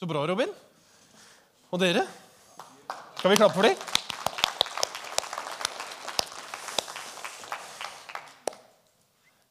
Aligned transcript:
Så 0.00 0.06
bra, 0.08 0.22
Robin. 0.24 0.48
Og 1.68 1.80
dere? 1.82 2.06
Skal 3.18 3.34
vi 3.34 3.36
klappe 3.36 3.52
for 3.52 3.66
dem? 3.66 3.82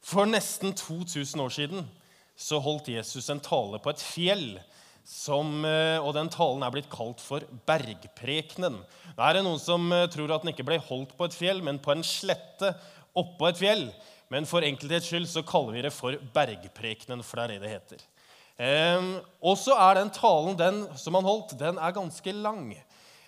For 0.09 0.25
nesten 0.25 0.73
2000 0.73 1.45
år 1.45 1.53
siden 1.53 1.85
så 2.33 2.57
holdt 2.65 2.89
Jesus 2.89 3.29
en 3.29 3.43
tale 3.45 3.77
på 3.77 3.93
et 3.93 4.01
fjell. 4.01 4.57
Som, 5.05 5.61
eh, 5.69 6.01
og 6.01 6.15
den 6.17 6.33
talen 6.33 6.65
er 6.65 6.73
blitt 6.73 6.89
kalt 6.89 7.21
for 7.21 7.45
bergprekenen. 7.69 8.81
Det 9.13 9.29
er 9.29 9.43
noen 9.45 9.61
som 9.61 9.85
eh, 9.93 10.09
tror 10.09 10.33
at 10.33 10.41
den 10.41 10.55
ikke 10.55 10.65
ble 10.65 10.81
holdt 10.81 11.13
på 11.13 11.29
et 11.29 11.37
fjell, 11.37 11.61
men 11.61 11.77
på 11.77 11.93
en 11.93 12.01
slette 12.01 12.73
oppå 13.13 13.53
et 13.53 13.61
fjell. 13.61 13.91
Men 14.33 14.49
for 14.49 14.65
enkelthets 14.65 15.13
skyld 15.13 15.29
så 15.29 15.45
kaller 15.45 15.77
vi 15.77 15.85
det 15.85 15.93
for 15.93 16.17
bergprekenen, 16.33 17.21
for 17.21 17.37
det 17.37 17.45
er 17.45 17.53
det 17.53 17.67
det 17.67 17.75
heter. 17.77 18.09
Eh, 18.59 19.05
og 19.39 19.55
så 19.55 19.77
er 19.79 20.01
den 20.01 20.11
talen 20.11 20.57
den 20.59 20.83
som 20.99 21.15
han 21.15 21.27
holdt, 21.27 21.55
den 21.59 21.79
er 21.79 21.95
ganske 21.95 22.33
lang. 22.35 22.73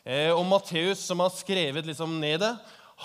Eh, 0.04 0.32
og 0.34 0.44
Matteus, 0.50 1.06
som 1.08 1.24
har 1.24 1.32
skrevet 1.34 1.88
liksom 1.88 2.20
ned 2.20 2.42
det, 2.44 2.56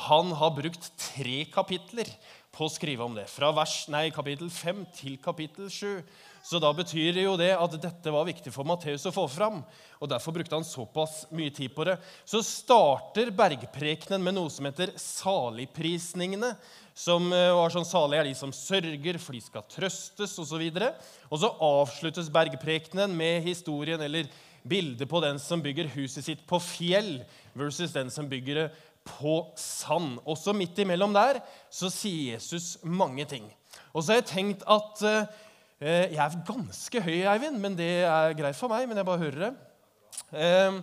han 0.06 0.32
har 0.36 0.56
brukt 0.56 0.90
tre 1.00 1.44
kapitler 1.48 2.10
på 2.56 2.66
å 2.66 2.72
skrive 2.72 3.04
om 3.04 3.14
det. 3.16 3.28
Fra 3.30 3.52
vers, 3.54 3.84
nei, 3.92 4.08
kapittel 4.14 4.50
5 4.52 4.82
til 4.96 5.16
kapittel 5.22 5.70
7. 5.72 6.02
Så 6.46 6.60
da 6.62 6.68
betyr 6.70 7.10
det 7.16 7.24
jo 7.24 7.34
det 7.40 7.50
at 7.58 7.72
dette 7.82 8.12
var 8.14 8.26
viktig 8.28 8.52
for 8.54 8.66
Matteus 8.68 9.08
å 9.08 9.14
få 9.14 9.24
fram. 9.26 9.64
og 9.98 10.10
Derfor 10.12 10.36
brukte 10.36 10.54
han 10.54 10.66
såpass 10.66 11.24
mye 11.34 11.50
tid 11.50 11.72
på 11.74 11.88
det. 11.88 11.96
Så 12.22 12.38
starter 12.46 13.32
bergprekenen 13.34 14.22
med 14.22 14.36
noe 14.36 14.52
som 14.54 14.68
heter 14.68 14.92
saligprisningene. 15.00 16.52
Som 16.96 17.32
eh, 17.34 17.50
var 17.50 17.74
sånn 17.74 17.88
Salige 17.88 18.22
er 18.22 18.28
de 18.30 18.36
som 18.38 18.54
sørger, 18.54 19.18
for 19.18 19.34
de 19.34 19.42
skal 19.42 19.66
trøstes, 19.74 20.36
osv. 20.38 20.62
Og, 20.62 20.78
så 20.78 20.92
og 21.28 21.42
så 21.42 21.50
avsluttes 21.66 22.30
bergprekenen 22.32 23.18
med 23.18 23.42
historien 23.44 24.06
eller 24.06 24.30
bildet 24.66 25.10
på 25.10 25.20
den 25.24 25.42
som 25.42 25.62
bygger 25.62 25.90
huset 25.98 26.24
sitt 26.24 26.46
på 26.46 26.62
fjell, 26.62 27.18
versus 27.58 27.94
den 27.94 28.08
som 28.14 28.30
bygger 28.30 28.62
det 28.62 28.68
på 29.06 29.34
sand. 29.58 30.20
Også 30.22 30.54
midt 30.54 30.78
imellom 30.82 31.14
der 31.14 31.42
så 31.74 31.90
sier 31.90 32.36
Jesus 32.36 32.76
mange 32.86 33.26
ting. 33.26 33.50
Og 33.92 34.04
så 34.04 34.12
har 34.14 34.22
jeg 34.22 34.30
tenkt 34.30 34.64
at 34.70 35.04
eh, 35.08 35.44
jeg 35.76 36.16
er 36.16 36.36
ganske 36.48 37.00
høy, 37.04 37.18
Eivind, 37.28 37.58
men 37.60 37.74
det 37.76 38.06
er 38.08 38.32
greit 38.38 38.56
for 38.56 38.72
meg. 38.72 38.86
Men 38.88 38.96
jeg 38.96 39.08
bare 39.08 39.20
hører 39.20 39.42
det. 39.42 39.52
Eh, 40.32 40.78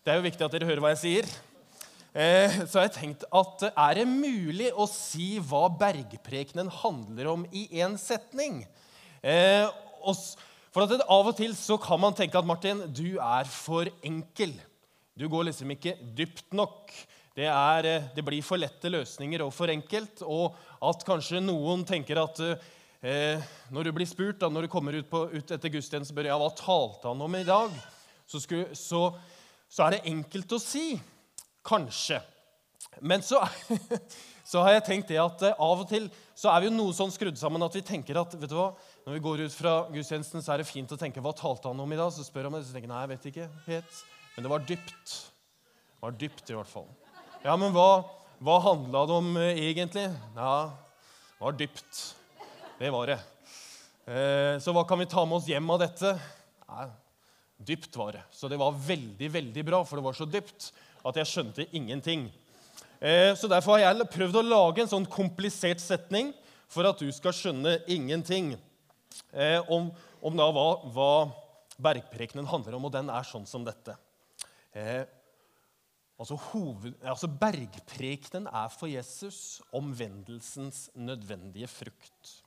det 0.00 0.12
er 0.12 0.16
jo 0.16 0.24
viktig 0.24 0.46
at 0.46 0.54
dere 0.56 0.68
hører 0.70 0.80
hva 0.84 0.92
jeg 0.94 1.02
sier. 1.02 1.28
Eh, 2.16 2.54
så 2.64 2.78
har 2.78 2.86
jeg 2.86 2.94
tenkt 2.96 3.26
at 3.28 3.66
er 3.68 4.00
det 4.00 4.06
mulig 4.08 4.70
å 4.72 4.88
si 4.88 5.36
hva 5.44 5.66
bergprekenen 5.68 6.70
handler 6.80 7.28
om 7.34 7.44
i 7.52 7.66
én 7.82 7.98
setning? 8.00 8.62
For 9.18 10.84
at 10.86 11.04
Av 11.04 11.28
og 11.28 11.36
til 11.36 11.52
så 11.58 11.76
kan 11.82 12.00
man 12.00 12.16
tenke 12.16 12.40
at 12.40 12.48
Martin, 12.48 12.86
du 12.88 13.18
er 13.20 13.48
for 13.52 13.90
enkel. 14.00 14.56
Du 15.18 15.26
går 15.28 15.50
liksom 15.50 15.76
ikke 15.76 15.96
dypt 16.16 16.56
nok. 16.56 16.92
Det, 17.36 17.46
er, 17.50 17.88
det 18.14 18.24
blir 18.24 18.42
for 18.46 18.58
lette 18.60 18.90
løsninger 18.90 19.44
og 19.44 19.52
for 19.54 19.70
enkelt. 19.72 20.24
Og 20.24 20.56
at 20.88 21.04
kanskje 21.06 21.44
noen 21.44 21.84
tenker 21.88 22.24
at 22.24 22.40
eh, 23.02 23.44
når 23.74 23.88
du 23.88 23.92
blir 23.96 24.08
spurt 24.08 24.40
da, 24.40 24.50
når 24.52 24.66
du 24.66 24.72
kommer 24.72 24.96
ut, 24.98 25.08
på, 25.10 25.26
ut 25.32 25.52
etter 25.54 25.72
gudstjenesten, 25.72 26.12
spør 26.12 26.30
ja, 26.30 26.38
hva 26.40 26.50
talte 26.56 27.10
han 27.10 27.22
om 27.24 27.36
i 27.38 27.44
dag, 27.46 27.74
så, 28.28 28.40
skulle, 28.42 28.74
så, 28.76 29.06
så, 29.68 29.84
er 29.86 29.96
det 29.96 30.08
enkelt 30.10 30.56
å 30.56 30.60
si. 30.62 30.90
Kanskje. 31.68 32.20
Men 33.04 33.24
så, 33.24 33.40
så, 34.50 34.62
har 34.64 34.76
jeg 34.76 34.86
tenkt 34.86 35.12
det 35.12 35.20
at 35.22 35.42
eh, 35.46 35.56
av 35.58 35.84
og 35.84 35.88
til 35.90 36.10
så 36.38 36.52
er 36.52 36.62
vi 36.62 36.68
jo 36.68 36.76
noe 36.76 36.94
sånn 36.94 37.12
skrudd 37.14 37.38
sammen 37.40 37.64
at 37.66 37.74
vi 37.74 37.82
tenker 37.84 38.20
at 38.20 38.36
vet 38.38 38.50
du 38.50 38.56
hva, 38.56 38.70
når 39.06 39.16
vi 39.16 39.24
går 39.24 39.42
ut 39.46 39.54
fra 39.56 39.72
gudstjenesten, 39.90 40.44
så 40.44 40.54
er 40.54 40.62
det 40.62 40.68
fint 40.70 40.92
å 40.94 41.00
tenke 41.00 41.22
hva 41.24 41.34
talte 41.36 41.70
han 41.70 41.82
om 41.82 41.92
i 41.94 41.98
dag? 41.98 42.12
Så 42.14 42.26
spør 42.26 42.46
han 42.46 42.54
meg, 42.54 42.66
så 42.66 42.76
tenker 42.76 42.86
jeg 42.86 42.94
nei, 42.94 43.02
jeg 43.04 43.12
vet 43.14 43.28
ikke 43.32 43.48
helt. 43.66 44.04
Men 44.36 44.46
det 44.46 44.52
var 44.52 44.68
dypt. 44.68 45.16
Det 45.98 46.06
var 46.06 46.14
dypt, 46.14 46.44
i 46.46 46.54
hvert 46.54 46.70
fall. 46.70 46.86
Ja, 47.42 47.56
men 47.58 47.74
hva, 47.74 48.04
hva 48.44 48.60
handla 48.62 49.02
det 49.10 49.16
om 49.18 49.32
eh, 49.40 49.64
egentlig? 49.66 50.06
Ja, 50.36 50.54
det 51.32 51.42
var 51.42 51.58
dypt. 51.58 51.98
Det 52.78 52.90
var 52.90 53.06
det. 53.10 53.18
Eh, 54.06 54.56
så 54.62 54.70
hva 54.70 54.84
kan 54.86 55.00
vi 55.00 55.08
ta 55.10 55.24
med 55.26 55.40
oss 55.40 55.48
hjem 55.50 55.70
av 55.74 55.80
dette? 55.82 56.12
Nei, 56.68 56.84
dypt 57.58 57.96
var 57.98 58.14
det. 58.14 58.20
Så 58.30 58.46
det 58.46 58.58
var 58.60 58.76
veldig, 58.78 59.30
veldig 59.34 59.64
bra, 59.66 59.80
for 59.82 59.98
det 59.98 60.04
var 60.06 60.14
så 60.14 60.28
dypt 60.30 60.68
at 61.02 61.18
jeg 61.18 61.26
skjønte 61.26 61.66
ingenting. 61.74 62.28
Eh, 63.02 63.32
så 63.34 63.50
derfor 63.50 63.74
har 63.74 63.82
jeg 63.82 64.08
prøvd 64.14 64.38
å 64.38 64.44
lage 64.46 64.84
en 64.84 64.92
sånn 64.94 65.10
komplisert 65.10 65.82
setning 65.82 66.30
for 66.70 66.86
at 66.86 67.02
du 67.02 67.10
skal 67.10 67.34
skjønne 67.34 67.80
ingenting 67.90 68.54
eh, 69.32 69.58
om, 69.66 69.90
om 70.22 70.38
da 70.38 70.46
hva, 70.54 70.70
hva 70.94 71.12
bergprekenen 71.82 72.46
handler 72.46 72.78
om, 72.78 72.86
og 72.86 72.94
den 72.94 73.10
er 73.10 73.26
sånn 73.26 73.46
som 73.48 73.66
dette. 73.66 73.98
Altså, 76.18 76.36
hoved, 76.52 76.94
altså 77.02 77.26
Bergprekenen 77.26 78.46
er 78.46 78.70
for 78.70 78.90
Jesus 78.90 79.64
omvendelsens 79.74 80.92
nødvendige 80.94 81.66
frukt 81.70 82.38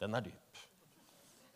den 0.00 0.16
er 0.16 0.24
dyp. 0.26 0.64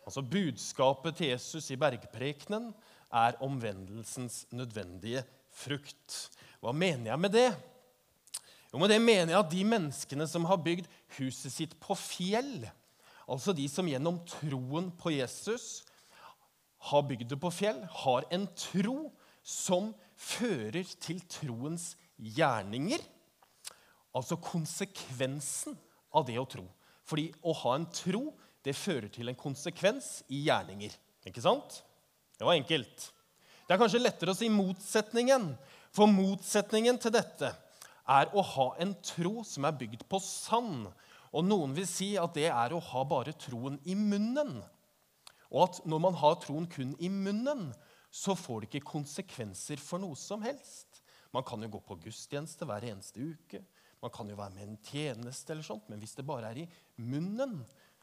Altså 0.05 0.23
Budskapet 0.25 1.19
til 1.19 1.31
Jesus 1.33 1.69
i 1.69 1.77
bergprekenen 1.79 2.71
er 3.13 3.37
omvendelsens 3.45 4.45
nødvendige 4.51 5.23
frukt. 5.53 6.29
Hva 6.61 6.73
mener 6.73 7.11
jeg 7.11 7.19
med 7.19 7.33
det? 7.33 7.49
Jo, 8.73 8.77
med 8.77 8.89
det 8.89 9.01
mener 9.01 9.33
jeg 9.33 9.39
at 9.39 9.51
de 9.51 9.63
menneskene 9.65 10.27
som 10.29 10.45
har 10.49 10.61
bygd 10.61 10.89
huset 11.17 11.53
sitt 11.53 11.75
på 11.81 11.97
fjell, 11.97 12.67
altså 13.29 13.53
de 13.53 13.65
som 13.69 13.87
gjennom 13.89 14.19
troen 14.29 14.91
på 14.97 15.13
Jesus 15.15 15.83
har 16.89 17.05
bygd 17.05 17.29
det 17.33 17.39
på 17.41 17.51
fjell, 17.53 17.81
har 18.03 18.27
en 18.33 18.45
tro 18.57 19.09
som 19.43 19.91
fører 20.19 20.85
til 21.01 21.21
troens 21.31 21.91
gjerninger. 22.17 23.01
Altså 24.15 24.37
konsekvensen 24.41 25.77
av 26.13 26.25
det 26.27 26.37
å 26.41 26.47
tro. 26.49 26.65
Fordi 27.09 27.29
å 27.41 27.55
ha 27.63 27.75
en 27.77 27.87
tro 27.93 28.29
det 28.65 28.75
fører 28.77 29.09
til 29.13 29.31
en 29.31 29.39
konsekvens 29.39 30.19
i 30.29 30.43
gjerninger. 30.45 30.93
Ikke 31.27 31.43
sant? 31.43 31.81
Det 32.37 32.45
var 32.45 32.57
enkelt. 32.59 33.09
Det 33.65 33.75
er 33.75 33.81
kanskje 33.81 34.01
lettere 34.01 34.33
å 34.33 34.37
si 34.37 34.49
motsetningen, 34.51 35.51
for 35.93 36.09
motsetningen 36.09 36.99
til 37.01 37.13
dette 37.15 37.49
er 38.09 38.31
å 38.33 38.43
ha 38.55 38.67
en 38.81 38.95
tro 39.05 39.43
som 39.45 39.65
er 39.65 39.77
bygd 39.77 40.05
på 40.09 40.19
sand. 40.23 40.87
Og 41.29 41.45
noen 41.45 41.75
vil 41.77 41.87
si 41.89 42.15
at 42.17 42.33
det 42.37 42.47
er 42.49 42.73
å 42.73 42.81
ha 42.81 43.03
bare 43.05 43.35
troen 43.37 43.77
i 43.85 43.95
munnen. 43.97 44.59
Og 45.49 45.65
at 45.65 45.81
når 45.89 46.01
man 46.07 46.17
har 46.17 46.39
troen 46.41 46.65
kun 46.69 46.95
i 47.01 47.09
munnen, 47.13 47.69
så 48.09 48.33
får 48.37 48.63
det 48.63 48.71
ikke 48.71 48.89
konsekvenser 48.89 49.81
for 49.81 50.01
noe 50.01 50.17
som 50.17 50.41
helst. 50.45 51.03
Man 51.33 51.45
kan 51.45 51.61
jo 51.61 51.69
gå 51.75 51.81
på 51.85 51.99
gudstjeneste 52.05 52.65
hver 52.65 52.87
eneste 52.89 53.21
uke. 53.21 53.61
Man 53.99 54.13
kan 54.15 54.29
jo 54.31 54.37
være 54.39 54.55
med 54.55 54.65
en 54.65 54.79
tjeneste, 54.85 55.53
eller 55.53 55.65
sånt, 55.65 55.89
men 55.91 55.99
hvis 55.99 56.15
det 56.17 56.27
bare 56.27 56.51
er 56.51 56.61
i 56.61 56.69
munnen, 57.03 57.59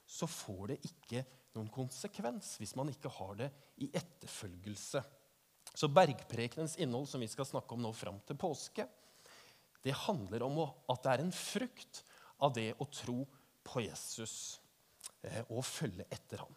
så 0.07 0.29
får 0.31 0.73
det 0.73 0.79
ikke 0.87 1.25
noen 1.57 1.71
konsekvens 1.73 2.57
hvis 2.61 2.77
man 2.79 2.91
ikke 2.93 3.11
har 3.17 3.39
det 3.41 3.49
i 3.83 3.89
etterfølgelse. 3.97 5.03
Så 5.77 5.89
bergprekenens 5.93 6.77
innhold, 6.81 7.09
som 7.11 7.21
vi 7.21 7.29
skal 7.31 7.49
snakke 7.49 7.75
om 7.75 7.83
nå 7.85 7.93
fram 7.97 8.21
til 8.29 8.39
påske, 8.41 8.87
det 9.85 9.95
handler 10.06 10.43
om 10.47 10.62
at 10.65 11.03
det 11.05 11.12
er 11.12 11.23
en 11.23 11.35
frukt 11.35 12.03
av 12.43 12.55
det 12.56 12.71
å 12.83 12.89
tro 12.91 13.21
på 13.67 13.83
Jesus 13.85 14.59
eh, 15.23 15.43
og 15.49 15.65
følge 15.67 16.06
etter 16.12 16.43
ham. 16.43 16.55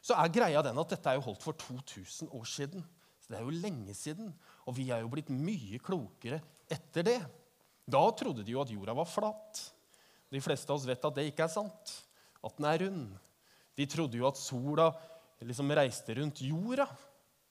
Så 0.00 0.16
er 0.16 0.32
greia 0.32 0.62
den 0.64 0.78
at 0.80 0.94
Dette 0.94 1.12
er 1.12 1.18
jo 1.18 1.26
holdt 1.28 1.44
for 1.44 1.58
2000 1.60 2.30
år 2.36 2.46
siden. 2.48 2.84
Så 3.20 3.32
Det 3.32 3.38
er 3.38 3.44
jo 3.44 3.60
lenge 3.62 3.94
siden, 3.94 4.32
og 4.64 4.76
vi 4.78 4.88
er 4.90 5.02
jo 5.04 5.10
blitt 5.12 5.28
mye 5.28 5.80
klokere 5.84 6.40
etter 6.72 7.04
det. 7.04 7.18
Da 7.86 8.02
trodde 8.16 8.44
de 8.46 8.54
jo 8.54 8.62
at 8.62 8.72
jorda 8.72 8.94
var 8.96 9.08
flat. 9.08 9.62
De 10.30 10.40
fleste 10.42 10.70
av 10.70 10.78
oss 10.78 10.86
vet 10.88 11.04
at 11.04 11.16
det 11.16 11.26
ikke 11.30 11.46
er 11.46 11.52
sant. 11.52 11.94
At 12.44 12.56
den 12.58 12.68
er 12.70 12.84
rund. 12.84 13.14
De 13.76 13.86
trodde 13.90 14.18
jo 14.18 14.28
at 14.28 14.38
sola 14.38 14.90
liksom 15.40 15.72
reiste 15.74 16.14
rundt 16.18 16.42
jorda. 16.44 16.86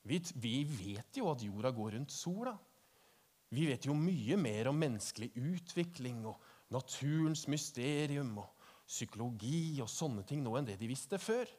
Vi, 0.07 0.21
vi 0.35 0.63
vet 0.63 1.19
jo 1.19 1.29
at 1.31 1.43
jorda 1.43 1.71
går 1.75 1.97
rundt 1.97 2.13
sola. 2.13 2.53
Vi 3.49 3.65
vet 3.65 3.87
jo 3.89 3.95
mye 3.97 4.37
mer 4.37 4.69
om 4.69 4.77
menneskelig 4.77 5.31
utvikling 5.33 6.21
og 6.29 6.37
naturens 6.73 7.47
mysterium 7.49 8.35
og 8.43 8.67
psykologi 8.89 9.79
og 9.81 9.89
sånne 9.89 10.23
ting 10.25 10.43
nå 10.45 10.53
enn 10.57 10.67
det 10.69 10.77
de 10.79 10.89
visste 10.89 11.17
før. 11.21 11.49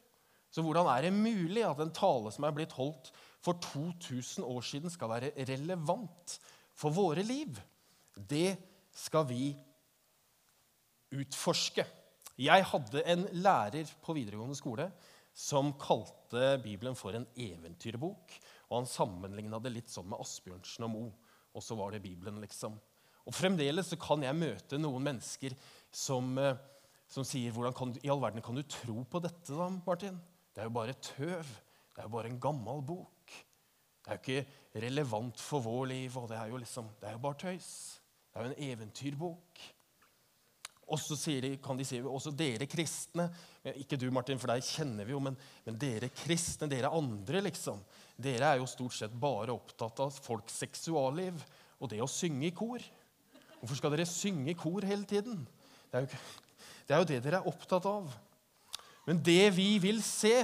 Så 0.51 0.63
hvordan 0.63 0.87
er 0.91 1.07
det 1.07 1.15
mulig 1.15 1.63
at 1.63 1.79
en 1.79 1.93
tale 1.95 2.31
som 2.35 2.47
er 2.47 2.55
blitt 2.55 2.73
holdt 2.75 3.11
for 3.43 3.59
2000 3.71 4.43
år 4.43 4.63
siden, 4.67 4.91
skal 4.91 5.11
være 5.11 5.31
relevant 5.47 6.37
for 6.75 6.91
våre 6.95 7.23
liv? 7.23 7.59
Det 8.15 8.55
skal 8.95 9.25
vi 9.29 9.51
utforske. 11.11 11.85
Jeg 12.41 12.65
hadde 12.71 13.03
en 13.11 13.25
lærer 13.43 13.89
på 14.01 14.15
videregående 14.17 14.57
skole 14.57 14.87
som 15.33 15.73
kalte 15.79 16.57
Bibelen 16.63 16.95
for 16.97 17.15
en 17.15 17.27
eventyrbok. 17.39 18.33
Og 18.69 18.79
han 18.79 18.89
sammenligna 18.89 19.59
det 19.63 19.73
litt 19.75 19.91
sånn 19.91 20.09
med 20.11 20.21
Asbjørnsen 20.23 20.87
og 20.87 20.93
Mo. 20.93 21.05
Og 21.51 21.63
så 21.63 21.75
var 21.75 21.91
det 21.91 22.03
Bibelen, 22.03 22.39
liksom. 22.43 22.77
Og 23.27 23.35
fremdeles 23.35 23.91
så 23.91 23.99
kan 24.01 24.23
jeg 24.23 24.37
møte 24.37 24.79
noen 24.79 25.03
mennesker 25.05 25.55
som, 25.91 26.31
eh, 26.39 26.57
som 27.11 27.27
sier 27.27 27.51
hvordan 27.51 27.75
kan, 27.75 27.93
i 28.01 28.09
all 28.09 28.21
verden 28.23 28.41
kan 28.41 28.55
du 28.55 28.63
tro 28.63 29.03
på 29.03 29.21
dette, 29.21 29.51
da, 29.51 29.67
Martin? 29.85 30.19
Det 30.55 30.63
er 30.63 30.69
jo 30.69 30.77
bare 30.79 30.93
tøv. 30.93 31.45
Det 31.91 31.99
er 31.99 32.07
jo 32.07 32.15
bare 32.15 32.31
en 32.31 32.39
gammel 32.39 32.81
bok. 32.81 33.35
Det 34.01 34.09
er 34.09 34.17
jo 34.17 34.21
ikke 34.23 34.81
relevant 34.81 35.39
for 35.39 35.61
vår 35.61 35.85
liv, 35.91 36.17
og 36.17 36.29
det 36.31 36.37
er 36.39 36.47
jo 36.49 36.57
liksom, 36.57 36.87
det 36.99 37.09
er 37.09 37.17
jo 37.17 37.25
bare 37.27 37.37
tøys. 37.43 38.00
Det 38.31 38.39
er 38.39 38.45
jo 38.47 38.51
en 38.51 38.63
eventyrbok. 38.71 39.61
Og 40.91 40.99
så 40.99 41.15
de, 41.43 41.53
kan 41.63 41.77
de 41.79 41.85
si 41.87 42.01
også 42.01 42.33
dere 42.35 42.65
kristne 42.67 43.29
Ikke 43.79 43.95
du, 43.99 44.09
Martin, 44.11 44.39
for 44.41 44.51
deg 44.51 44.65
kjenner 44.65 45.07
vi 45.07 45.13
jo, 45.13 45.21
men, 45.23 45.37
men, 45.63 45.77
dere 45.79 46.09
kristne, 46.11 46.67
dere 46.71 46.91
andre, 46.91 47.43
liksom. 47.45 47.79
Dere 48.19 48.49
er 48.49 48.59
jo 48.59 48.67
stort 48.67 48.97
sett 48.97 49.13
bare 49.15 49.55
opptatt 49.55 50.01
av 50.03 50.17
folks 50.25 50.59
seksualliv 50.65 51.39
og 51.81 51.89
det 51.89 52.01
å 52.03 52.09
synge 52.11 52.49
i 52.49 52.55
kor. 52.55 52.83
Hvorfor 53.61 53.79
skal 53.79 53.95
dere 53.95 54.09
synge 54.09 54.51
i 54.51 54.57
kor 54.57 54.85
hele 54.85 55.07
tiden? 55.07 55.45
Det 55.91 56.01
er, 56.01 56.05
jo, 56.05 56.19
det 56.87 56.95
er 56.95 57.01
jo 57.01 57.07
det 57.09 57.21
dere 57.23 57.39
er 57.41 57.49
opptatt 57.49 57.87
av. 57.89 58.11
Men 59.07 59.21
det 59.25 59.47
vi 59.55 59.73
vil 59.81 60.03
se 60.05 60.35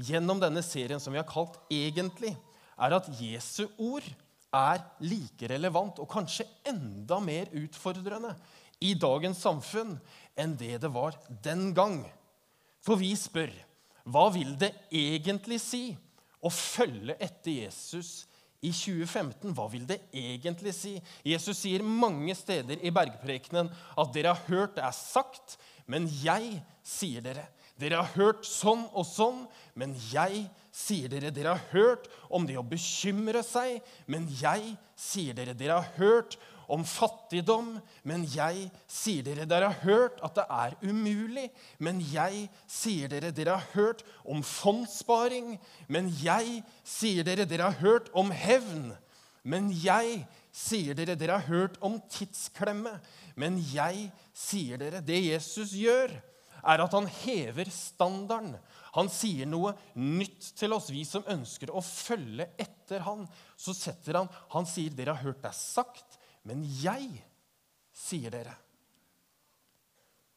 gjennom 0.00 0.40
denne 0.40 0.62
serien 0.64 1.02
som 1.02 1.12
vi 1.12 1.20
har 1.20 1.28
kalt 1.28 1.58
Egentlig, 1.70 2.32
er 2.80 2.96
at 2.96 3.08
Jesu 3.20 3.66
ord 3.76 4.06
er 4.54 4.82
like 5.06 5.48
relevant 5.50 6.00
og 6.02 6.10
kanskje 6.10 6.46
enda 6.68 7.20
mer 7.22 7.50
utfordrende 7.60 8.34
i 8.82 8.94
dagens 8.98 9.42
samfunn 9.44 9.96
enn 10.40 10.56
det 10.58 10.80
det 10.82 10.90
var 10.92 11.18
den 11.44 11.70
gang. 11.76 12.02
For 12.82 12.98
vi 13.00 13.12
spør 13.18 13.52
hva 14.10 14.26
vil 14.32 14.54
det 14.58 14.72
egentlig 14.90 15.60
si 15.62 15.84
å 16.40 16.50
følge 16.50 17.14
etter 17.20 17.52
Jesus 17.66 18.24
i 18.64 18.72
2015? 18.72 19.52
Hva 19.56 19.66
vil 19.72 19.84
det 19.88 20.00
egentlig 20.16 20.72
si? 20.76 20.94
Jesus 21.26 21.60
sier 21.62 21.84
mange 21.84 22.34
steder 22.36 22.80
i 22.80 22.92
bergprekenen 22.94 23.70
at 23.70 24.12
dere 24.16 24.34
har 24.34 24.48
hørt 24.48 24.76
det 24.78 24.86
er 24.86 24.96
sagt, 24.96 25.58
men 25.86 26.08
jeg 26.22 26.58
sier 26.86 27.24
dere. 27.24 27.46
Dere 27.80 28.02
har 28.02 28.16
hørt 28.16 28.44
sånn 28.48 28.86
og 28.90 29.06
sånn, 29.08 29.44
men 29.78 29.94
jeg 30.10 30.46
sier 30.72 31.10
dere. 31.10 31.32
Dere 31.34 31.56
har 31.56 31.68
hørt 31.72 32.08
om 32.30 32.46
det 32.46 32.58
å 32.58 32.66
bekymre 32.66 33.42
seg, 33.46 33.80
men 34.10 34.28
jeg 34.40 34.74
sier 34.98 35.36
dere. 35.36 35.54
Dere 35.58 35.80
har 35.80 35.92
hørt 35.98 36.38
om 36.70 36.84
fattigdom, 36.86 37.74
men 38.06 38.24
jeg 38.30 38.68
sier 38.90 39.26
dere. 39.26 39.46
Dere 39.50 39.72
har 39.72 39.84
hørt 39.84 40.20
at 40.24 40.38
det 40.38 40.46
er 40.54 40.76
umulig, 40.86 41.48
men 41.82 42.00
jeg 42.12 42.46
sier 42.70 43.10
dere. 43.10 43.32
Dere 43.34 43.58
har 43.58 43.74
hørt 43.74 44.04
om 44.24 44.44
fondssparing, 44.46 45.56
men 45.90 46.10
jeg 46.22 46.62
sier 46.86 47.26
dere. 47.26 47.48
Dere 47.50 47.72
har 47.72 47.82
hørt 47.82 48.10
om 48.14 48.30
hevn, 48.30 48.92
men 49.42 49.70
jeg 49.74 50.24
sier 50.54 50.98
dere. 50.98 51.18
Dere 51.18 51.40
har 51.40 51.50
hørt 51.50 51.78
om 51.84 51.98
tidsklemme, 52.12 52.98
men 53.34 53.58
jeg 53.72 54.10
sier 54.36 54.80
dere. 54.80 55.02
Det 55.02 55.18
Jesus 55.18 55.74
gjør, 55.74 56.14
er 56.60 56.82
at 56.84 56.92
han 56.92 57.06
hever 57.22 57.70
standarden. 57.72 58.54
Han 58.96 59.10
sier 59.12 59.46
noe 59.46 59.72
nytt 59.94 60.50
til 60.58 60.74
oss, 60.74 60.88
vi 60.90 61.04
som 61.06 61.26
ønsker 61.30 61.70
å 61.70 61.82
følge 61.84 62.48
etter 62.58 63.04
han. 63.06 63.26
Så 63.56 63.74
setter 63.76 64.18
han 64.18 64.30
Han 64.54 64.66
sier, 64.66 64.90
'Dere 64.90 65.14
har 65.14 65.30
hørt 65.30 65.42
det 65.42 65.54
sagt, 65.54 66.18
men 66.42 66.64
jeg 66.64 67.22
sier 67.92 68.30
dere'. 68.30 68.56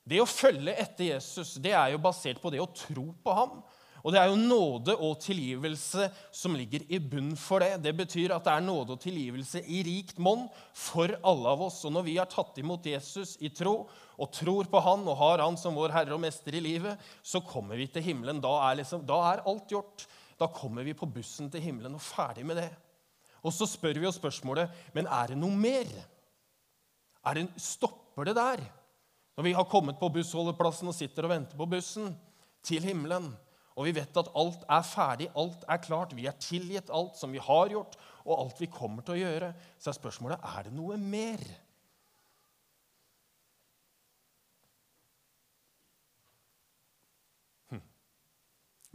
Det 0.03 0.19
å 0.19 0.27
følge 0.27 0.75
etter 0.75 1.13
Jesus 1.13 1.55
det 1.63 1.71
er 1.71 1.93
jo 1.93 2.01
basert 2.03 2.41
på 2.43 2.51
det 2.51 2.59
å 2.59 2.71
tro 2.75 3.13
på 3.23 3.35
ham. 3.37 3.61
Og 4.03 4.11
det 4.11 4.19
er 4.19 4.27
jo 4.27 4.39
nåde 4.39 4.95
og 4.99 5.15
tilgivelse 5.23 6.09
som 6.35 6.57
ligger 6.59 6.83
i 6.91 6.99
bunn 6.99 7.31
for 7.39 7.63
det. 7.63 7.77
Det 7.85 7.93
betyr 7.95 8.33
at 8.35 8.43
det 8.43 8.51
er 8.51 8.65
nåde 8.65 8.97
og 8.97 9.03
tilgivelse 9.03 9.61
i 9.63 9.79
rikt 9.87 10.17
monn 10.19 10.49
for 10.75 11.13
alle 11.23 11.53
av 11.53 11.63
oss. 11.69 11.79
Og 11.87 11.93
når 11.95 12.03
vi 12.09 12.17
har 12.19 12.27
tatt 12.27 12.59
imot 12.59 12.83
Jesus 12.91 13.37
i 13.39 13.51
tro 13.55 13.85
og 14.19 14.33
tror 14.35 14.67
på 14.67 14.81
han 14.83 15.07
og 15.07 15.15
har 15.21 15.45
han 15.45 15.55
som 15.59 15.79
vår 15.79 15.95
herre 15.95 16.17
og 16.17 16.19
mester 16.25 16.59
i 16.59 16.63
livet, 16.65 16.99
så 17.23 17.39
kommer 17.47 17.79
vi 17.79 17.87
til 17.87 18.03
himmelen. 18.03 18.43
Da 18.43 18.51
er, 18.65 18.81
liksom, 18.81 19.05
da 19.07 19.21
er 19.29 19.45
alt 19.47 19.71
gjort. 19.71 20.03
Da 20.35 20.51
kommer 20.51 20.83
vi 20.83 20.97
på 20.97 21.07
bussen 21.07 21.47
til 21.53 21.63
himmelen 21.63 21.95
og 21.95 22.03
ferdig 22.03 22.43
med 22.49 22.59
det. 22.59 22.71
Og 23.43 23.55
så 23.55 23.67
spør 23.67 24.01
vi 24.01 24.07
oss 24.09 24.19
spørsmålet 24.19 24.91
men 24.95 25.07
er 25.07 25.31
det 25.31 25.39
noe 25.39 25.55
mer. 25.55 25.87
Er 27.23 27.39
det, 27.39 27.47
stopper 27.55 28.27
det 28.27 28.35
der? 28.35 28.67
Når 29.37 29.47
vi 29.47 29.55
har 29.55 29.71
kommet 29.71 29.95
på 29.99 30.11
bussholdeplassen 30.11 30.91
og 30.91 30.95
sitter 30.97 31.23
og 31.23 31.31
venter 31.37 31.57
på 31.57 31.71
bussen 31.71 32.11
til 32.67 32.83
himmelen, 32.83 33.31
og 33.73 33.87
vi 33.87 33.95
vet 33.97 34.17
at 34.21 34.29
alt 34.37 34.65
er 34.69 34.85
ferdig, 34.85 35.27
alt 35.39 35.65
er 35.65 35.81
klart, 35.81 36.13
vi 36.13 36.27
er 36.29 36.37
tilgitt 36.37 36.91
alt 36.93 37.17
som 37.17 37.33
vi 37.33 37.41
har 37.41 37.71
gjort, 37.73 37.97
og 38.23 38.37
alt 38.37 38.61
vi 38.61 38.69
kommer 38.69 39.05
til 39.05 39.15
å 39.15 39.21
gjøre. 39.23 39.49
Så 39.81 39.89
er 39.89 39.97
spørsmålet 39.97 40.45
er 40.45 40.67
det 40.67 40.73
noe 40.77 40.97
mer. 41.01 41.41
Hm. 47.73 47.81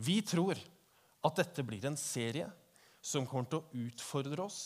Vi 0.06 0.20
tror 0.22 0.62
at 1.26 1.42
dette 1.42 1.66
blir 1.66 1.90
en 1.90 1.98
serie 1.98 2.46
som 3.02 3.26
kommer 3.26 3.50
til 3.50 3.64
å 3.64 3.86
utfordre 3.88 4.46
oss 4.46 4.62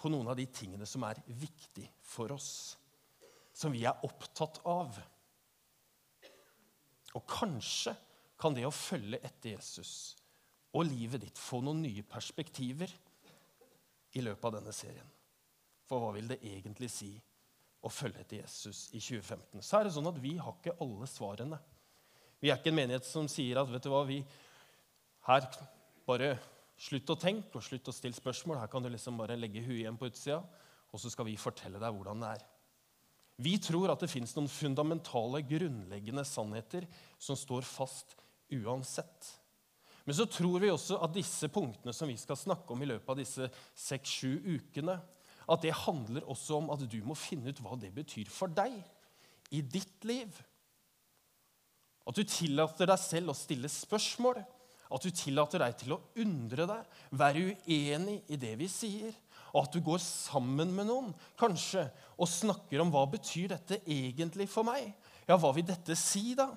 på 0.00 0.08
noen 0.08 0.32
av 0.32 0.38
de 0.40 0.48
tingene 0.48 0.88
som 0.88 1.04
er 1.04 1.20
viktig 1.28 1.84
for 2.00 2.32
oss, 2.32 2.78
som 3.52 3.72
vi 3.76 3.84
er 3.84 4.06
opptatt 4.08 4.62
av. 4.64 4.96
Og 7.12 7.26
kanskje 7.28 7.92
kan 8.40 8.56
det 8.56 8.66
å 8.66 8.74
følge 8.74 9.20
etter 9.20 9.54
Jesus 9.54 10.16
og 10.76 10.86
livet 10.86 11.24
ditt 11.24 11.38
få 11.38 11.60
noen 11.64 11.82
nye 11.82 12.04
perspektiver 12.06 12.92
i 14.16 14.22
løpet 14.22 14.46
av 14.46 14.54
denne 14.58 14.74
serien. 14.74 15.08
For 15.86 16.02
hva 16.02 16.12
vil 16.14 16.30
det 16.30 16.38
egentlig 16.46 16.90
si 16.92 17.10
å 17.82 17.90
følge 17.90 18.22
etter 18.22 18.42
Jesus 18.42 18.86
i 18.94 19.00
2015? 19.02 19.64
Så 19.64 19.80
er 19.80 19.86
det 19.86 19.94
sånn 19.96 20.08
at 20.10 20.20
Vi 20.22 20.36
har 20.38 20.54
ikke 20.54 20.78
alle 20.82 21.08
svarene. 21.10 21.58
Vi 22.40 22.50
er 22.50 22.60
ikke 22.60 22.70
en 22.72 22.78
menighet 22.78 23.08
som 23.08 23.28
sier 23.28 23.60
at 23.60 23.68
vet 23.70 23.84
du 23.84 23.90
hva, 23.92 24.04
vi 24.08 24.22
her 25.26 25.48
bare 26.06 26.30
slutt 26.80 27.12
å 27.12 27.18
tenke 27.20 27.58
og 27.58 27.66
slutt 27.66 27.90
å 27.90 27.94
stille 27.94 28.16
spørsmål. 28.16 28.62
Her 28.62 28.70
kan 28.72 28.84
du 28.84 28.88
liksom 28.92 29.18
bare 29.20 29.36
legge 29.36 29.64
huet 29.66 29.82
igjen 29.82 29.98
på 30.00 30.08
utsida, 30.08 30.40
og 30.90 31.02
så 31.02 31.12
skal 31.12 31.28
vi 31.28 31.36
fortelle 31.40 31.82
deg 31.82 31.92
hvordan 31.94 32.24
det 32.24 32.32
er. 32.38 32.46
Vi 33.40 33.54
tror 33.62 33.92
at 33.92 34.02
det 34.02 34.10
fins 34.12 34.34
noen 34.36 34.48
fundamentale, 34.52 35.42
grunnleggende 35.48 36.24
sannheter 36.28 36.86
som 37.20 37.38
står 37.38 37.64
fast 37.68 38.16
uansett. 38.58 39.30
Men 40.04 40.16
så 40.16 40.26
tror 40.26 40.58
vi 40.62 40.72
også 40.72 40.98
at 41.04 41.14
disse 41.14 41.50
punktene 41.52 41.94
som 41.94 42.08
vi 42.10 42.16
skal 42.18 42.38
snakke 42.38 42.72
om 42.74 42.82
i 42.82 42.88
løpet 42.88 43.12
av 43.12 43.18
disse 43.20 43.48
seks-sju 43.78 44.40
ukene, 44.56 44.96
at 45.50 45.64
det 45.64 45.74
handler 45.84 46.26
også 46.30 46.60
om 46.60 46.70
at 46.74 46.84
du 46.88 47.00
må 47.06 47.16
finne 47.18 47.50
ut 47.50 47.60
hva 47.62 47.76
det 47.80 47.90
betyr 47.94 48.30
for 48.30 48.52
deg 48.54 48.76
i 49.54 49.62
ditt 49.62 50.06
liv. 50.06 50.30
At 52.06 52.16
du 52.16 52.24
tillater 52.24 52.90
deg 52.90 53.00
selv 53.02 53.32
å 53.32 53.38
stille 53.38 53.70
spørsmål. 53.70 54.40
At 54.90 55.04
du 55.06 55.14
tillater 55.14 55.62
deg 55.62 55.76
til 55.78 55.94
å 55.94 56.00
undre 56.22 56.66
deg, 56.66 56.94
være 57.14 57.52
uenig 57.68 58.16
i 58.30 58.38
det 58.40 58.56
vi 58.58 58.66
sier. 58.70 59.14
Og 59.52 59.64
at 59.64 59.74
du 59.74 59.82
går 59.82 60.02
sammen 60.02 60.72
med 60.74 60.88
noen 60.90 61.12
kanskje, 61.38 61.84
og 62.18 62.30
snakker 62.30 62.82
om 62.82 62.90
hva 62.94 63.04
betyr 63.10 63.52
dette 63.54 63.80
egentlig 63.86 64.48
for 64.50 64.66
meg. 64.66 64.92
Ja, 65.26 65.38
hva 65.38 65.52
vil 65.54 65.66
dette 65.66 65.94
si, 65.98 66.32
da? 66.38 66.48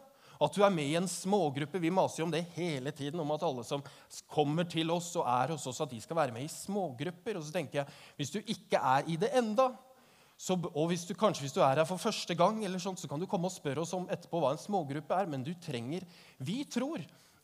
At 0.42 0.56
du 0.56 0.63
er 0.66 0.74
med 0.74 0.90
i 0.90 0.98
en 0.98 1.10
smågruppe. 1.10 1.82
Vi 1.82 1.92
maser 1.94 2.22
jo 2.22 2.28
om 2.28 2.34
det 2.34 2.46
hele 2.56 2.94
tiden, 2.96 3.22
om 3.22 3.34
at 3.36 3.46
alle 3.46 3.66
som 3.68 3.84
kommer 4.32 4.68
til 4.70 4.92
oss 4.94 5.12
og 5.20 5.28
er 5.30 5.54
hos 5.54 5.68
oss, 5.70 5.82
at 5.84 5.94
de 5.94 6.02
skal 6.04 6.18
være 6.18 6.36
med 6.36 6.46
i 6.46 6.52
smågrupper. 6.52 7.38
Og 7.40 7.46
så 7.46 7.56
tenker 7.56 7.82
jeg, 7.82 7.98
hvis 8.18 8.34
du 8.34 8.40
ikke 8.42 8.82
er 8.82 9.10
i 9.12 9.18
det 9.20 9.34
enda, 9.38 9.72
så, 10.44 10.58
og 10.58 10.90
hvis 10.90 11.06
du, 11.08 11.13
kanskje 11.16 11.46
hvis 11.46 11.56
du 11.56 11.62
er 11.63 11.78
her 11.78 11.88
for 11.88 12.02
første 12.02 12.36
gang, 12.36 12.63
eller 12.66 12.82
sånt, 12.82 13.00
så 13.00 13.08
kan 13.08 13.22
du 13.22 13.30
komme 13.30 13.48
og 13.48 13.54
spørre 13.56 13.84
oss 13.86 13.94
om 13.96 14.10
etterpå 14.12 14.42
hva 14.42 14.56
en 14.56 14.62
smågruppe 14.62 15.16
er. 15.16 15.30
Men 15.30 15.46
du 15.46 15.54
trenger, 15.62 16.06
vi 16.42 16.63
tror 16.68 17.04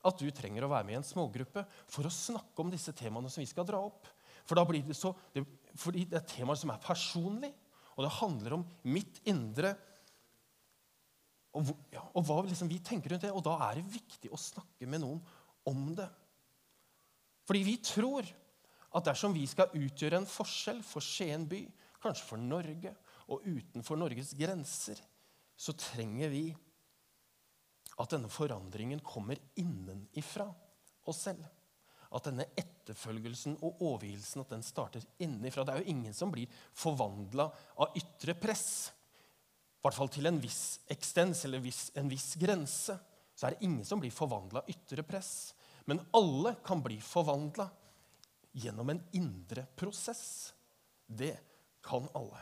at 0.10 0.20
du 0.20 0.30
trenger 0.32 0.66
å 0.66 0.72
være 0.72 0.88
med 0.88 0.98
i 0.98 1.00
en 1.02 1.08
smågruppe 1.08 1.66
for 1.92 2.08
å 2.08 2.14
snakke 2.14 2.64
om 2.64 2.72
disse 2.72 2.94
temaene 2.96 3.32
som 3.32 3.44
vi 3.44 3.50
skal 3.50 3.68
dra 3.68 3.82
opp. 3.84 4.08
For 4.48 4.58
da 4.58 4.66
blir 4.68 4.84
det 4.88 4.98
så, 4.98 5.14
det, 5.36 5.44
fordi 5.78 6.08
det 6.10 6.22
er 6.22 6.30
temaer 6.32 6.60
som 6.60 6.72
er 6.74 6.82
personlige, 6.82 7.56
og 7.96 8.06
det 8.06 8.16
handler 8.16 8.56
om 8.56 8.68
mitt 8.88 9.20
indre 9.28 9.74
og, 11.60 11.70
ja, 11.94 12.04
og 12.16 12.26
hva 12.26 12.40
liksom 12.48 12.72
vi 12.72 12.80
tenker 12.84 13.14
rundt 13.14 13.28
det. 13.28 13.34
Og 13.36 13.44
da 13.46 13.58
er 13.68 13.80
det 13.80 13.92
viktig 13.94 14.32
å 14.32 14.40
snakke 14.40 14.88
med 14.90 15.04
noen 15.04 15.20
om 15.70 15.90
det. 15.98 16.08
Fordi 17.50 17.62
vi 17.66 17.76
tror 17.84 18.28
at 18.98 19.06
dersom 19.06 19.36
vi 19.36 19.46
skal 19.50 19.74
utgjøre 19.78 20.22
en 20.22 20.30
forskjell 20.30 20.82
for 20.86 21.06
Skien 21.06 21.46
by, 21.50 21.62
kanskje 22.02 22.26
for 22.26 22.42
Norge 22.42 22.94
og 23.30 23.46
utenfor 23.46 24.00
Norges 24.00 24.34
grenser, 24.38 25.00
så 25.60 25.76
trenger 25.78 26.32
vi 26.32 26.44
at 28.00 28.14
denne 28.14 28.32
forandringen 28.32 29.02
kommer 29.04 29.40
innenifra 29.60 30.48
oss 31.10 31.26
selv. 31.28 31.44
At 32.16 32.26
denne 32.26 32.48
etterfølgelsen 32.58 33.60
og 33.60 33.82
overgivelsen 33.86 34.42
at 34.42 34.54
den 34.56 34.64
starter 34.66 35.04
innenifra. 35.22 35.66
Det 35.68 35.76
er 35.76 35.84
jo 35.84 35.94
ingen 35.94 36.16
som 36.16 36.32
blir 36.34 36.50
forvandla 36.74 37.50
av 37.84 37.98
ytre 38.00 38.34
press. 38.40 38.90
I 39.80 39.86
hvert 39.88 39.96
fall 39.96 40.12
til 40.12 40.28
en 40.28 40.42
viss 40.44 40.82
ekstens 40.92 41.46
eller 41.48 41.64
en 42.00 42.12
viss 42.12 42.34
grense. 42.40 42.98
Så 43.32 43.48
er 43.48 43.56
det 43.56 43.64
ingen 43.64 43.86
som 43.88 44.02
blir 44.02 44.12
forvandla 44.12 44.60
av 44.60 44.72
ytre 44.72 45.06
press. 45.08 45.54
Men 45.88 46.02
alle 46.14 46.58
kan 46.66 46.82
bli 46.84 46.98
forvandla 47.00 47.70
gjennom 48.60 48.92
en 48.92 49.00
indre 49.16 49.64
prosess. 49.80 50.52
Det 51.08 51.38
kan 51.86 52.10
alle. 52.14 52.42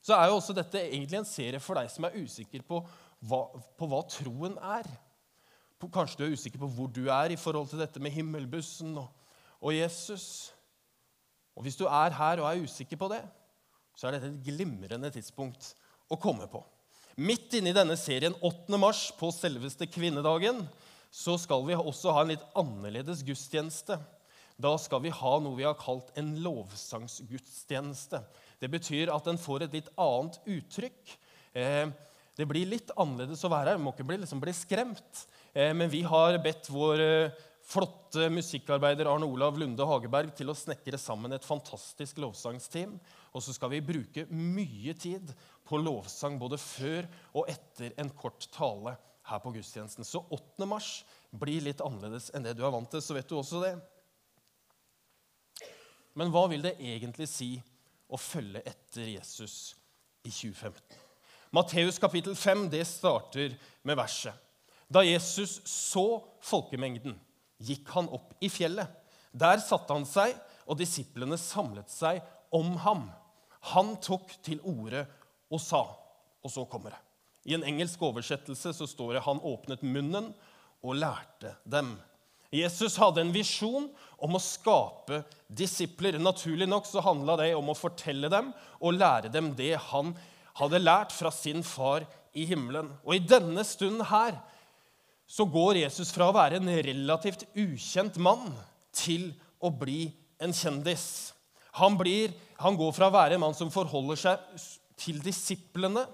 Så 0.00 0.16
er 0.16 0.30
jo 0.30 0.38
også 0.38 0.56
dette 0.56 0.80
egentlig 0.80 1.18
en 1.20 1.28
serie 1.28 1.60
for 1.60 1.76
deg 1.76 1.90
som 1.92 2.06
er 2.08 2.16
usikker 2.16 2.64
på 2.64 2.80
hva, 3.28 3.42
på 3.76 3.88
hva 3.90 4.00
troen 4.08 4.56
er. 4.56 4.88
Kanskje 5.78 6.22
du 6.22 6.24
er 6.26 6.34
usikker 6.34 6.62
på 6.62 6.70
hvor 6.72 6.88
du 6.88 7.04
er 7.12 7.34
i 7.34 7.38
forhold 7.38 7.68
til 7.70 7.82
dette 7.82 8.00
med 8.02 8.14
himmelbussen 8.16 8.96
og, 8.98 9.10
og 9.60 9.76
Jesus. 9.76 10.54
Og 11.52 11.66
Hvis 11.66 11.76
du 11.76 11.84
er 11.84 12.16
her 12.16 12.40
og 12.40 12.48
er 12.48 12.64
usikker 12.64 12.96
på 12.96 13.10
det, 13.12 13.20
så 13.98 14.08
er 14.08 14.16
dette 14.16 14.32
et 14.32 14.42
glimrende 14.46 15.10
tidspunkt 15.12 15.74
å 16.08 16.18
komme 16.20 16.48
på. 16.50 16.62
Midt 17.18 17.56
inne 17.58 17.72
i 17.72 17.76
denne 17.76 17.96
serien 17.98 18.36
8. 18.46 18.78
mars, 18.78 19.08
på 19.18 19.30
selveste 19.34 19.88
kvinnedagen, 19.90 20.60
så 21.10 21.34
skal 21.40 21.64
vi 21.66 21.76
også 21.76 22.12
ha 22.14 22.22
en 22.22 22.32
litt 22.34 22.44
annerledes 22.58 23.24
gudstjeneste. 23.26 23.98
Da 24.58 24.74
skal 24.78 25.02
vi 25.04 25.14
ha 25.14 25.32
noe 25.42 25.58
vi 25.58 25.66
har 25.66 25.78
kalt 25.78 26.10
en 26.18 26.34
lovsangsgudstjeneste. 26.42 28.20
Det 28.58 28.70
betyr 28.70 29.12
at 29.14 29.26
den 29.26 29.38
får 29.38 29.66
et 29.66 29.76
litt 29.78 29.90
annet 29.98 30.38
uttrykk. 30.58 31.16
Eh, 31.58 31.90
det 32.38 32.46
blir 32.46 32.70
litt 32.70 32.90
annerledes 32.94 33.42
å 33.46 33.50
være 33.50 33.72
her. 33.72 33.78
Vi 33.78 33.86
må 33.86 33.94
ikke 33.94 34.06
bli, 34.06 34.20
liksom 34.22 34.42
bli 34.42 34.54
skremt. 34.54 35.24
Eh, 35.54 35.72
men 35.74 35.90
vi 35.90 36.04
har 36.06 36.38
bedt 36.42 36.70
vår 36.70 37.02
eh, 37.02 37.44
flotte 37.68 38.30
musikkarbeider 38.32 39.08
Arne 39.10 39.26
Olav 39.28 39.58
Lunde 39.60 39.84
Hageberg 39.84 40.32
til 40.36 40.48
å 40.48 40.56
snekre 40.56 40.98
sammen 41.00 41.34
et 41.36 41.44
fantastisk 41.44 42.20
lovsangsteam. 42.22 42.94
Og 43.36 43.44
så 43.44 43.52
skal 43.52 43.74
vi 43.74 43.84
bruke 43.84 44.24
mye 44.32 44.94
tid 44.96 45.34
på 45.68 45.80
lovsang 45.82 46.38
både 46.40 46.56
før 46.60 47.04
og 47.34 47.50
etter 47.52 47.92
en 48.00 48.12
kort 48.16 48.48
tale 48.54 48.96
her 49.28 49.42
på 49.44 49.52
gudstjenesten. 49.58 50.06
Så 50.06 50.22
8. 50.32 50.64
mars 50.70 51.02
blir 51.28 51.60
litt 51.66 51.84
annerledes 51.84 52.30
enn 52.32 52.48
det 52.48 52.56
du 52.56 52.64
er 52.64 52.72
vant 52.72 52.88
til. 52.88 53.04
Så 53.04 53.16
vet 53.16 53.28
du 53.28 53.36
også 53.36 53.60
det. 53.66 53.74
Men 56.18 56.32
hva 56.32 56.46
vil 56.50 56.64
det 56.64 56.78
egentlig 56.80 57.28
si 57.30 57.52
å 58.08 58.16
følge 58.16 58.64
etter 58.64 59.12
Jesus 59.12 59.76
i 60.24 60.32
2015? 60.32 61.04
Matteus 61.52 62.00
kapittel 62.00 62.34
5 62.36 62.66
det 62.72 62.84
starter 62.88 63.54
med 63.84 63.96
verset. 64.00 64.32
Da 64.88 65.04
Jesus 65.04 65.58
så 65.68 66.22
folkemengden, 66.40 67.12
gikk 67.58 67.90
han 67.94 68.08
opp 68.14 68.34
i 68.40 68.50
fjellet. 68.52 68.88
Der 69.32 69.60
satte 69.62 69.94
han 69.94 70.06
seg, 70.08 70.34
og 70.68 70.78
disiplene 70.80 71.38
samlet 71.40 71.90
seg 71.92 72.20
om 72.54 72.76
ham. 72.84 73.08
Han 73.72 73.96
tok 74.04 74.34
til 74.44 74.60
orde 74.64 75.06
og 75.48 75.60
sa 75.62 75.86
Og 76.44 76.52
så 76.52 76.62
kommer 76.70 76.92
det. 76.94 77.00
I 77.50 77.56
en 77.56 77.64
engelsk 77.66 78.02
oversettelse 78.02 78.72
så 78.72 78.86
står 78.86 79.12
det 79.12 79.22
'Han 79.22 79.40
åpnet 79.40 79.82
munnen 79.82 80.34
og 80.82 80.94
lærte 80.94 81.56
dem'. 81.66 81.98
Jesus 82.52 82.96
hadde 82.96 83.20
en 83.20 83.32
visjon 83.32 83.90
om 84.18 84.36
å 84.36 84.40
skape 84.40 85.24
disipler. 85.48 86.18
Naturlig 86.18 86.68
nok 86.68 86.86
så 86.86 87.02
handla 87.04 87.36
det 87.36 87.54
om 87.56 87.68
å 87.68 87.76
fortelle 87.76 88.30
dem 88.32 88.54
og 88.80 88.94
lære 88.94 89.32
dem 89.32 89.54
det 89.54 89.76
han 89.90 90.14
hadde 90.54 90.80
lært 90.80 91.12
fra 91.12 91.30
sin 91.30 91.62
far 91.62 92.06
i 92.32 92.46
himmelen. 92.48 92.88
Og 93.04 93.14
i 93.14 93.18
denne 93.18 93.64
stunden 93.64 94.06
her 94.08 94.38
så 95.28 95.44
går 95.44 95.82
Jesus 95.82 96.10
fra 96.14 96.30
å 96.30 96.34
være 96.36 96.56
en 96.56 96.70
relativt 96.84 97.44
ukjent 97.52 98.16
mann 98.24 98.48
til 98.96 99.28
å 99.60 99.68
bli 99.68 100.06
en 100.40 100.54
kjendis. 100.56 101.34
Han, 101.76 101.98
blir, 102.00 102.32
han 102.62 102.78
går 102.78 102.94
fra 102.96 103.10
å 103.10 103.14
være 103.14 103.36
en 103.36 103.44
mann 103.44 103.56
som 103.56 103.72
forholder 103.72 104.18
seg 104.18 104.46
til 104.98 105.20
disiplene, 105.22 106.06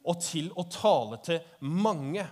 og 0.00 0.20
til 0.24 0.46
å 0.56 0.64
tale 0.72 1.18
til 1.24 1.40
mange. 1.60 2.22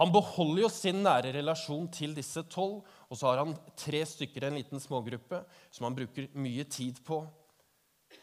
Han 0.00 0.12
beholder 0.14 0.62
jo 0.62 0.70
sin 0.72 1.02
nære 1.04 1.34
relasjon 1.34 1.88
til 1.92 2.14
disse 2.16 2.44
tolv, 2.48 2.86
og 3.08 3.18
så 3.18 3.28
har 3.28 3.42
han 3.42 3.56
tre 3.76 4.00
stykker 4.06 4.44
i 4.44 4.48
en 4.48 4.56
liten 4.56 4.80
smågruppe 4.80 5.42
som 5.74 5.88
han 5.88 5.96
bruker 5.96 6.30
mye 6.40 6.64
tid 6.70 7.02
på. 7.04 7.20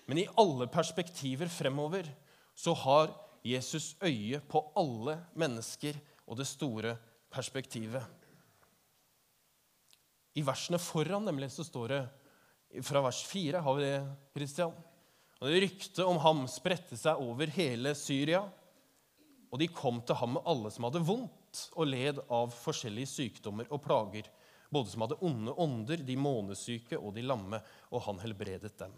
Men 0.09 0.21
i 0.21 0.29
alle 0.41 0.69
perspektiver 0.71 1.51
fremover 1.51 2.09
så 2.57 2.73
har 2.85 3.11
Jesus 3.45 3.93
øye 4.01 4.39
på 4.49 4.61
alle 4.77 5.19
mennesker 5.37 5.97
og 6.25 6.39
det 6.39 6.47
store 6.49 6.95
perspektivet. 7.29 8.01
I 10.35 10.43
versene 10.43 10.81
foran 10.81 11.27
nemlig 11.27 11.51
så 11.53 11.63
står 11.63 11.93
det 11.93 12.01
fra 12.83 13.03
vers 13.05 13.21
4 13.29 13.61
har 13.63 13.77
vi 13.77 13.85
det, 13.85 13.99
Kristian. 14.35 14.73
Og 15.39 15.47
det 15.47 15.61
Ryktet 15.61 16.03
om 16.03 16.17
ham 16.23 16.45
spredte 16.49 16.97
seg 16.99 17.21
over 17.21 17.51
hele 17.55 17.93
Syria, 17.95 18.41
og 19.51 19.61
de 19.61 19.69
kom 19.71 20.01
til 20.03 20.17
ham 20.19 20.35
med 20.35 20.47
alle 20.49 20.71
som 20.73 20.87
hadde 20.87 21.03
vondt 21.05 21.61
og 21.77 21.87
led 21.87 22.19
av 22.33 22.51
forskjellige 22.51 23.11
sykdommer 23.13 23.69
og 23.69 23.83
plager, 23.85 24.27
både 24.73 24.91
som 24.91 25.05
hadde 25.05 25.19
onde 25.23 25.53
ånder, 25.61 26.01
de 26.03 26.17
månesyke 26.19 26.97
og 26.97 27.13
de 27.15 27.23
lamme, 27.23 27.61
og 27.93 28.03
han 28.07 28.19
helbredet 28.23 28.73
dem. 28.81 28.95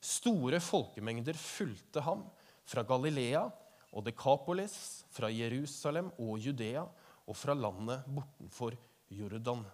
Store 0.00 0.60
folkemengder 0.62 1.36
fulgte 1.36 2.04
ham 2.06 2.22
fra 2.68 2.84
Galilea 2.86 3.48
og 3.92 4.04
Dekapolis, 4.04 5.04
fra 5.10 5.30
Jerusalem 5.32 6.10
og 6.20 6.38
Judea 6.42 6.84
og 7.28 7.36
fra 7.36 7.54
landet 7.56 8.06
bortenfor 8.06 8.76
Jordan. 9.12 9.64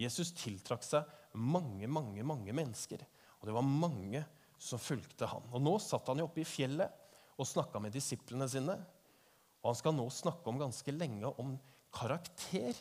Jesus 0.00 0.32
tiltrakk 0.36 0.84
seg 0.86 1.08
mange, 1.34 1.88
mange, 1.90 2.22
mange 2.26 2.54
mennesker, 2.56 3.02
og 3.40 3.48
det 3.48 3.56
var 3.56 3.66
mange 3.66 4.22
som 4.60 4.80
fulgte 4.80 5.28
han. 5.28 5.46
Og 5.52 5.62
Nå 5.64 5.76
satt 5.82 6.08
han 6.10 6.20
jo 6.20 6.28
oppe 6.28 6.42
i 6.42 6.48
fjellet 6.48 6.92
og 7.40 7.48
snakka 7.48 7.80
med 7.82 7.94
disiplene 7.96 8.48
sine. 8.50 8.76
Og 9.60 9.72
han 9.72 9.78
skal 9.78 9.96
nå 9.96 10.06
snakke 10.12 10.48
om 10.48 10.60
ganske 10.60 10.92
lenge 10.94 11.28
om 11.40 11.54
karakter 11.92 12.76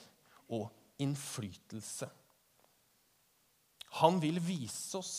og 0.55 0.69
innflytelse. 1.01 2.07
Han 3.99 4.19
vil 4.21 4.39
vise 4.43 4.99
oss 4.99 5.15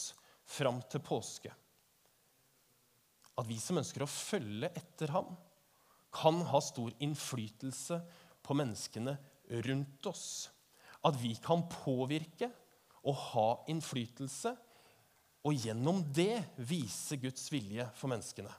fram 0.50 0.80
til 0.90 1.02
påske 1.04 1.52
at 3.38 3.48
vi 3.48 3.58
som 3.62 3.78
ønsker 3.80 4.04
å 4.04 4.10
følge 4.10 4.70
etter 4.76 5.12
ham, 5.14 5.30
kan 6.10 6.40
ha 6.50 6.60
stor 6.64 6.90
innflytelse 6.98 8.00
på 8.42 8.56
menneskene 8.58 9.14
rundt 9.66 10.08
oss. 10.10 10.24
At 11.06 11.16
vi 11.20 11.36
kan 11.42 11.62
påvirke 11.70 12.50
og 13.06 13.16
ha 13.30 13.48
innflytelse, 13.70 14.52
og 15.40 15.56
gjennom 15.56 16.02
det 16.12 16.42
vise 16.68 17.16
Guds 17.16 17.46
vilje 17.48 17.86
for 17.96 18.12
menneskene. 18.12 18.50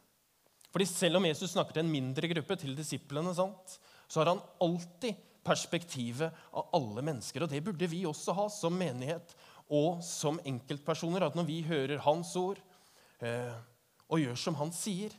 Fordi 0.72 0.88
Selv 0.88 1.20
om 1.20 1.28
Jesus 1.28 1.52
snakker 1.52 1.76
til 1.76 1.84
en 1.84 1.92
mindre 1.92 2.30
gruppe, 2.32 2.56
til 2.58 2.74
disiplene, 2.78 3.36
sant, 3.36 3.76
så 4.08 4.22
har 4.22 4.32
han 4.32 4.42
alltid 4.64 5.20
perspektivet 5.46 6.34
av 6.54 6.72
alle 6.78 7.04
mennesker. 7.06 7.44
Og 7.44 7.52
det 7.52 7.62
burde 7.66 7.90
vi 7.92 8.06
også 8.08 8.34
ha 8.38 8.48
som 8.50 8.74
menighet 8.78 9.36
og 9.72 10.02
som 10.06 10.40
enkeltpersoner. 10.48 11.28
At 11.28 11.38
når 11.38 11.48
vi 11.48 11.60
hører 11.68 12.02
hans 12.06 12.34
ord 12.40 12.62
eh, 13.22 13.54
og 14.12 14.20
gjør 14.20 14.40
som 14.40 14.58
han 14.60 14.74
sier, 14.76 15.14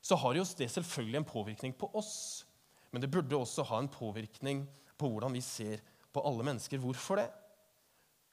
så 0.00 0.16
har 0.16 0.38
jo 0.38 0.46
det 0.58 0.70
selvfølgelig 0.70 1.20
en 1.20 1.28
påvirkning 1.28 1.74
på 1.76 1.90
oss. 1.98 2.46
Men 2.94 3.02
det 3.02 3.10
burde 3.12 3.36
også 3.36 3.66
ha 3.68 3.82
en 3.82 3.90
påvirkning 3.92 4.62
på 4.98 5.10
hvordan 5.10 5.34
vi 5.34 5.42
ser 5.44 5.82
på 6.14 6.22
alle 6.24 6.46
mennesker. 6.46 6.80
Hvorfor 6.80 7.20
det? 7.20 7.28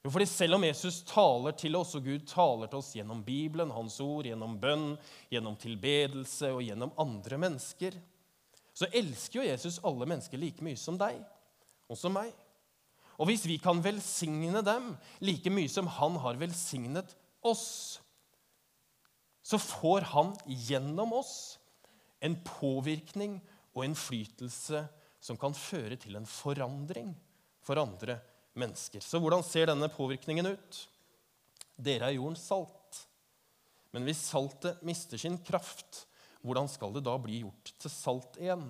Jo, 0.06 0.10
fordi 0.14 0.26
selv 0.30 0.54
om 0.54 0.64
Jesus 0.64 1.00
taler 1.02 1.56
til 1.58 1.76
oss, 1.76 1.96
og 1.98 2.04
Gud 2.06 2.28
taler 2.30 2.70
til 2.70 2.78
oss 2.78 2.92
gjennom 2.94 3.24
Bibelen, 3.26 3.72
Hans 3.74 3.98
ord, 4.00 4.28
gjennom 4.28 4.54
bønn, 4.62 4.92
gjennom 5.32 5.56
tilbedelse 5.58 6.52
og 6.54 6.62
gjennom 6.62 6.94
andre 7.02 7.40
mennesker, 7.42 7.96
så 8.76 8.86
elsker 8.94 9.40
jo 9.40 9.48
Jesus 9.48 9.80
alle 9.88 10.06
mennesker 10.06 10.38
like 10.38 10.62
mye 10.62 10.78
som 10.78 10.98
deg 11.00 11.18
og 11.90 11.98
som 11.98 12.14
meg. 12.14 12.30
Og 13.16 13.30
hvis 13.30 13.46
vi 13.48 13.56
kan 13.58 13.80
velsigne 13.82 14.62
dem 14.62 14.92
like 15.24 15.50
mye 15.50 15.70
som 15.72 15.88
han 15.98 16.18
har 16.22 16.38
velsignet 16.38 17.16
oss, 17.42 17.98
så 19.46 19.58
får 19.62 20.00
han 20.00 20.32
gjennom 20.46 21.12
oss 21.20 21.58
en 22.24 22.34
påvirkning 22.42 23.38
og 23.76 23.84
innflytelse 23.86 24.80
som 25.22 25.38
kan 25.38 25.54
føre 25.54 25.98
til 26.00 26.18
en 26.18 26.26
forandring 26.26 27.12
for 27.62 27.78
andre 27.78 28.18
mennesker. 28.58 29.04
Så 29.04 29.20
hvordan 29.22 29.44
ser 29.46 29.70
denne 29.70 29.90
påvirkningen 29.92 30.50
ut? 30.50 30.80
Dere 31.76 32.08
er 32.08 32.16
jordens 32.16 32.42
salt. 32.48 33.04
Men 33.94 34.08
hvis 34.08 34.24
saltet 34.32 34.82
mister 34.86 35.20
sin 35.20 35.38
kraft, 35.46 36.02
hvordan 36.42 36.66
skal 36.70 36.96
det 36.96 37.04
da 37.06 37.14
bli 37.20 37.44
gjort 37.44 37.70
til 37.78 37.92
salt 37.92 38.40
igjen? 38.42 38.66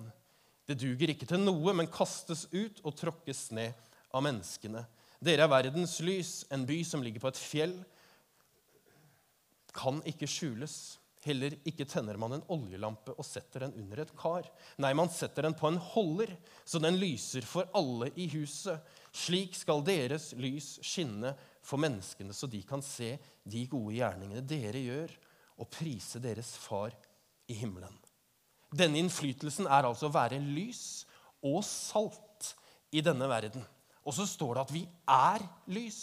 Det 0.67 0.77
duger 0.77 1.13
ikke 1.13 1.27
til 1.29 1.41
noe, 1.41 1.73
men 1.73 1.89
kastes 1.89 2.45
ut 2.53 2.83
og 2.83 2.93
tråkkes 2.99 3.47
ned 3.55 3.73
av 4.13 4.25
menneskene. 4.25 4.85
Dere 5.23 5.47
er 5.47 5.51
verdens 5.51 5.97
lys, 6.05 6.43
en 6.53 6.67
by 6.69 6.83
som 6.85 7.01
ligger 7.01 7.23
på 7.23 7.31
et 7.31 7.41
fjell, 7.41 7.79
kan 9.77 10.01
ikke 10.09 10.29
skjules. 10.29 10.97
Heller 11.27 11.57
ikke 11.67 11.87
tenner 11.89 12.17
man 12.19 12.37
en 12.37 12.45
oljelampe 12.53 13.15
og 13.17 13.25
setter 13.25 13.65
den 13.65 13.75
under 13.81 14.03
et 14.03 14.13
kar. 14.17 14.47
Nei, 14.79 14.93
man 14.95 15.09
setter 15.11 15.47
den 15.47 15.55
på 15.57 15.67
en 15.69 15.79
holder, 15.81 16.31
så 16.63 16.79
den 16.79 16.99
lyser 17.01 17.45
for 17.47 17.67
alle 17.75 18.11
i 18.15 18.29
huset. 18.31 18.79
Slik 19.11 19.57
skal 19.57 19.83
deres 19.85 20.31
lys 20.39 20.77
skinne 20.85 21.33
for 21.65 21.81
menneskene, 21.81 22.35
så 22.37 22.47
de 22.47 22.61
kan 22.67 22.83
se 22.85 23.15
de 23.43 23.65
gode 23.69 23.97
gjerningene 23.97 24.45
dere 24.45 24.83
gjør, 24.83 25.15
og 25.57 25.71
prise 25.73 26.21
deres 26.21 26.53
far 26.61 26.93
i 27.49 27.55
himmelen. 27.57 27.95
Denne 28.69 28.99
innflytelsen 29.01 29.65
er 29.65 29.87
altså 29.87 30.07
å 30.07 30.13
være 30.13 30.37
lys 30.43 31.07
og 31.41 31.63
salt 31.65 32.53
i 32.93 33.01
denne 33.03 33.27
verden. 33.31 33.65
Og 34.07 34.15
så 34.15 34.27
står 34.29 34.53
det 34.53 34.63
at 34.63 34.75
vi 34.75 34.83
er 35.11 35.43
lys, 35.73 36.01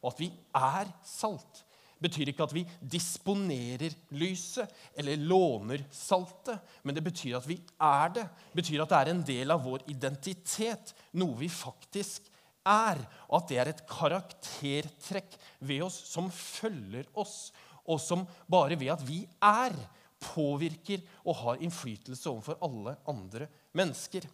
og 0.00 0.14
at 0.14 0.24
vi 0.24 0.30
er 0.56 0.90
salt 1.06 1.62
betyr 2.04 2.30
ikke 2.30 2.46
at 2.46 2.54
vi 2.54 2.62
disponerer 2.80 3.94
lyset 4.16 4.70
eller 5.00 5.24
låner 5.24 5.84
saltet, 5.94 6.60
men 6.84 6.96
det 6.96 7.04
betyr 7.06 7.38
at 7.38 7.48
vi 7.48 7.58
er 7.80 8.14
det. 8.14 8.26
Det 8.52 8.60
betyr 8.62 8.84
at 8.84 8.92
det 8.92 9.00
er 9.00 9.12
en 9.14 9.24
del 9.26 9.54
av 9.54 9.64
vår 9.64 9.86
identitet, 9.92 10.94
noe 11.18 11.36
vi 11.40 11.50
faktisk 11.52 12.30
er, 12.68 13.00
og 13.28 13.40
at 13.40 13.50
det 13.50 13.58
er 13.60 13.72
et 13.72 13.82
karaktertrekk 13.88 15.36
ved 15.68 15.84
oss 15.86 15.98
som 16.12 16.30
følger 16.32 17.08
oss, 17.20 17.52
og 17.84 18.00
som 18.00 18.24
bare 18.48 18.78
ved 18.80 18.94
at 18.94 19.04
vi 19.04 19.22
er, 19.44 19.76
påvirker 20.24 21.02
og 21.26 21.36
har 21.42 21.60
innflytelse 21.60 22.30
overfor 22.30 22.56
alle 22.64 22.94
andre 23.10 23.48
mennesker. 23.76 24.24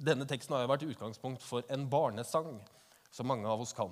Denne 0.00 0.26
teksten 0.28 0.54
har 0.54 0.62
jo 0.64 0.70
vært 0.70 0.86
utgangspunkt 0.86 1.42
for 1.44 1.66
en 1.72 1.88
barnesang, 1.90 2.60
som 3.10 3.26
mange 3.26 3.48
av 3.50 3.60
oss 3.60 3.74
kan. 3.76 3.90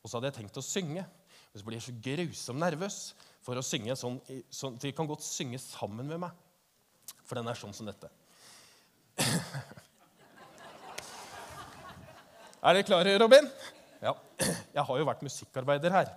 Og 0.00 0.08
så 0.08 0.16
hadde 0.16 0.30
jeg 0.30 0.38
tenkt 0.40 0.58
å 0.58 0.64
synge, 0.64 1.04
men 1.56 1.62
så 1.62 1.66
blir 1.70 1.78
jeg 1.78 1.86
så 1.86 1.94
grusomt 2.04 2.60
nervøs 2.60 2.96
for 3.40 3.56
å 3.56 3.64
synge 3.64 3.94
sånn, 3.96 4.18
sånn 4.52 4.76
De 4.82 4.90
kan 4.92 5.08
godt 5.08 5.24
synge 5.24 5.56
sammen 5.62 6.04
med 6.04 6.20
meg, 6.20 6.34
for 7.24 7.40
den 7.40 7.48
er 7.48 7.56
sånn 7.56 7.72
som 7.72 7.88
dette. 7.88 8.10
Er 12.66 12.74
dere 12.74 12.86
klare, 12.88 13.12
Robin? 13.20 13.46
Ja. 14.02 14.12
Jeg 14.74 14.82
har 14.88 14.98
jo 14.98 15.04
vært 15.06 15.20
musikkarbeider 15.22 15.92
her. 15.94 16.08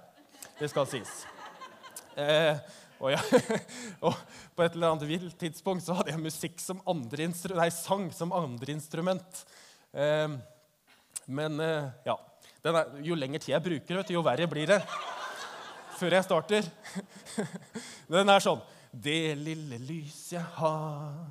Det 0.57 0.69
skal 0.71 0.87
sies. 0.89 1.11
Eh, 2.17 2.57
og, 2.97 3.11
jeg, 3.13 3.59
og, 4.07 4.15
på 4.57 4.65
et 4.65 4.73
eller 4.73 4.95
annet 4.95 5.05
vilt 5.11 5.35
tidspunkt 5.39 5.85
så 5.85 5.99
hadde 5.99 6.09
jeg 6.15 6.23
musikk 6.23 6.57
som 6.63 6.81
andre 6.89 7.29
nei, 7.29 7.69
sang 7.75 8.09
som 8.15 8.33
andre 8.33 8.73
instrument. 8.73 9.43
Eh, 9.93 10.25
men 11.29 11.61
eh, 11.61 11.93
ja. 12.09 12.17
Er, 12.65 12.81
jo 13.05 13.15
lenger 13.15 13.45
tid 13.45 13.53
jeg 13.53 13.67
bruker, 13.69 14.01
du, 14.01 14.13
jo 14.17 14.25
verre 14.25 14.49
blir 14.49 14.73
det. 14.73 14.81
Før 15.99 16.15
jeg 16.15 16.23
starter. 16.23 16.67
Den 18.13 18.31
er 18.31 18.43
sånn 18.43 18.61
Det 18.89 19.35
lille 19.37 19.77
lys 19.83 20.31
jeg 20.33 20.45
har, 20.57 21.27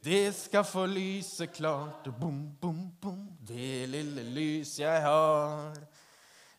det 0.00 0.30
skal 0.32 0.64
få 0.64 0.86
lyse 0.88 1.50
klart. 1.52 2.06
Bom, 2.16 2.38
bom, 2.60 2.86
bom. 3.02 3.18
Det 3.36 3.84
lille 3.90 4.22
lys 4.32 4.78
jeg 4.80 5.02
har, 5.04 5.76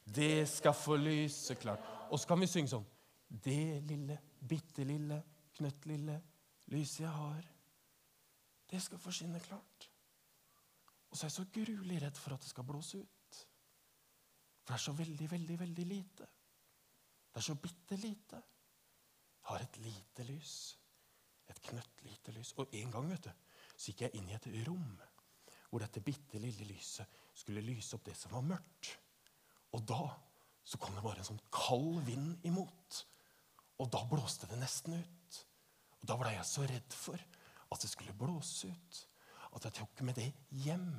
det 0.05 0.45
skal 0.51 0.75
få 0.77 0.99
lyse 1.01 1.55
klart. 1.57 1.87
Og 2.11 2.21
så 2.21 2.29
kan 2.29 2.43
vi 2.43 2.49
synge 2.51 2.75
sånn 2.75 2.85
det 3.31 3.81
lille, 3.87 4.19
bitte 4.37 4.85
lille, 4.85 5.17
knøttlille 5.57 6.19
lyset 6.71 7.05
jeg 7.05 7.15
har, 7.15 7.47
det 8.71 8.81
skal 8.83 9.01
få 9.01 9.13
skinne 9.15 9.39
klart. 9.43 9.87
Og 11.09 11.17
så 11.17 11.25
er 11.25 11.31
jeg 11.31 11.37
så 11.39 11.47
gruelig 11.55 11.97
redd 12.03 12.19
for 12.19 12.35
at 12.35 12.43
det 12.43 12.51
skal 12.51 12.67
blåse 12.67 13.01
ut. 13.01 13.39
For 14.61 14.75
det 14.75 14.77
er 14.77 14.83
så 14.85 14.93
veldig, 14.95 15.31
veldig, 15.31 15.57
veldig 15.59 15.87
lite. 15.87 16.27
Det 17.31 17.39
er 17.39 17.47
så 17.47 17.55
bitte 17.55 17.95
lite. 17.95 18.41
Har 19.49 19.63
et 19.63 19.77
lite 19.83 20.25
lys. 20.27 20.55
Et 21.49 21.61
knøttlite 21.69 22.35
lys. 22.35 22.53
Og 22.59 22.75
en 22.77 22.91
gang 22.91 23.09
vet 23.11 23.29
du, 23.29 23.31
så 23.75 23.91
gikk 23.91 24.05
jeg 24.05 24.19
inn 24.19 24.29
i 24.29 24.37
et 24.37 24.51
rom 24.67 24.91
hvor 25.71 25.79
dette 25.79 26.03
bitte 26.03 26.39
lille 26.43 26.65
lyset 26.67 27.07
skulle 27.39 27.63
lyse 27.63 27.95
opp 27.95 28.03
det 28.03 28.15
som 28.19 28.33
var 28.35 28.43
mørkt. 28.43 28.89
Og 29.71 29.85
da 29.87 30.01
så 30.67 30.77
kom 30.77 30.97
det 30.97 31.03
bare 31.05 31.23
en 31.23 31.29
sånn 31.29 31.45
kald 31.53 32.01
vind 32.05 32.43
imot. 32.47 32.99
Og 33.79 33.87
da 33.91 34.03
blåste 34.09 34.49
det 34.51 34.59
nesten 34.59 34.99
ut. 34.99 35.39
Og 36.01 36.07
Da 36.09 36.17
ble 36.17 36.33
jeg 36.33 36.45
så 36.49 36.65
redd 36.65 36.93
for 36.97 37.17
at 37.71 37.81
det 37.81 37.89
skulle 37.91 38.17
blåse 38.17 38.67
ut, 38.67 39.01
at 39.55 39.65
jeg 39.67 39.75
tok 39.79 40.01
med 40.03 40.17
det 40.17 40.31
hjem. 40.63 40.89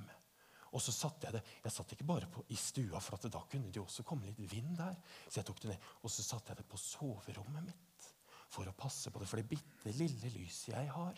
Og 0.73 0.81
så 0.81 0.93
satte 0.95 1.29
jeg 1.29 1.37
det 1.37 1.43
Jeg 1.65 1.73
satt 1.75 1.93
ikke 1.93 2.09
bare 2.09 2.29
på, 2.33 2.45
i 2.49 2.57
stua, 2.57 3.01
for 3.01 3.21
da 3.29 3.43
kunne 3.51 3.69
det 3.69 3.77
jo 3.77 3.85
også 3.85 4.05
komme 4.09 4.27
litt 4.27 4.41
vind 4.51 4.77
der. 4.79 4.97
Så 5.29 5.41
jeg 5.41 5.49
tok 5.49 5.63
det 5.63 5.73
ned, 5.73 5.91
Og 6.03 6.11
så 6.11 6.25
satte 6.25 6.53
jeg 6.53 6.63
det 6.63 6.69
på 6.69 6.81
soverommet 6.81 7.67
mitt 7.67 8.09
for 8.53 8.69
å 8.69 8.75
passe 8.77 9.11
på 9.11 9.21
det. 9.21 9.29
For 9.29 9.41
det 9.41 9.49
bitte 9.49 9.95
lille 9.97 10.33
lyset 10.35 10.75
jeg 10.75 10.91
har, 10.93 11.17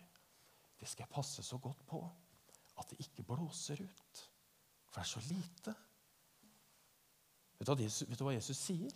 det 0.78 0.90
skal 0.90 1.06
jeg 1.06 1.14
passe 1.14 1.42
så 1.42 1.58
godt 1.62 1.82
på 1.86 2.02
at 2.78 2.90
det 2.90 3.00
ikke 3.06 3.26
blåser 3.26 3.80
ut. 3.82 4.22
For 4.90 5.00
det 5.00 5.04
er 5.04 5.10
så 5.10 5.22
lite. 5.28 5.74
Vet 7.58 7.70
du 7.70 7.84
vet 7.84 8.18
du 8.18 8.24
hva 8.26 8.34
Jesus 8.34 8.58
sier? 8.58 8.90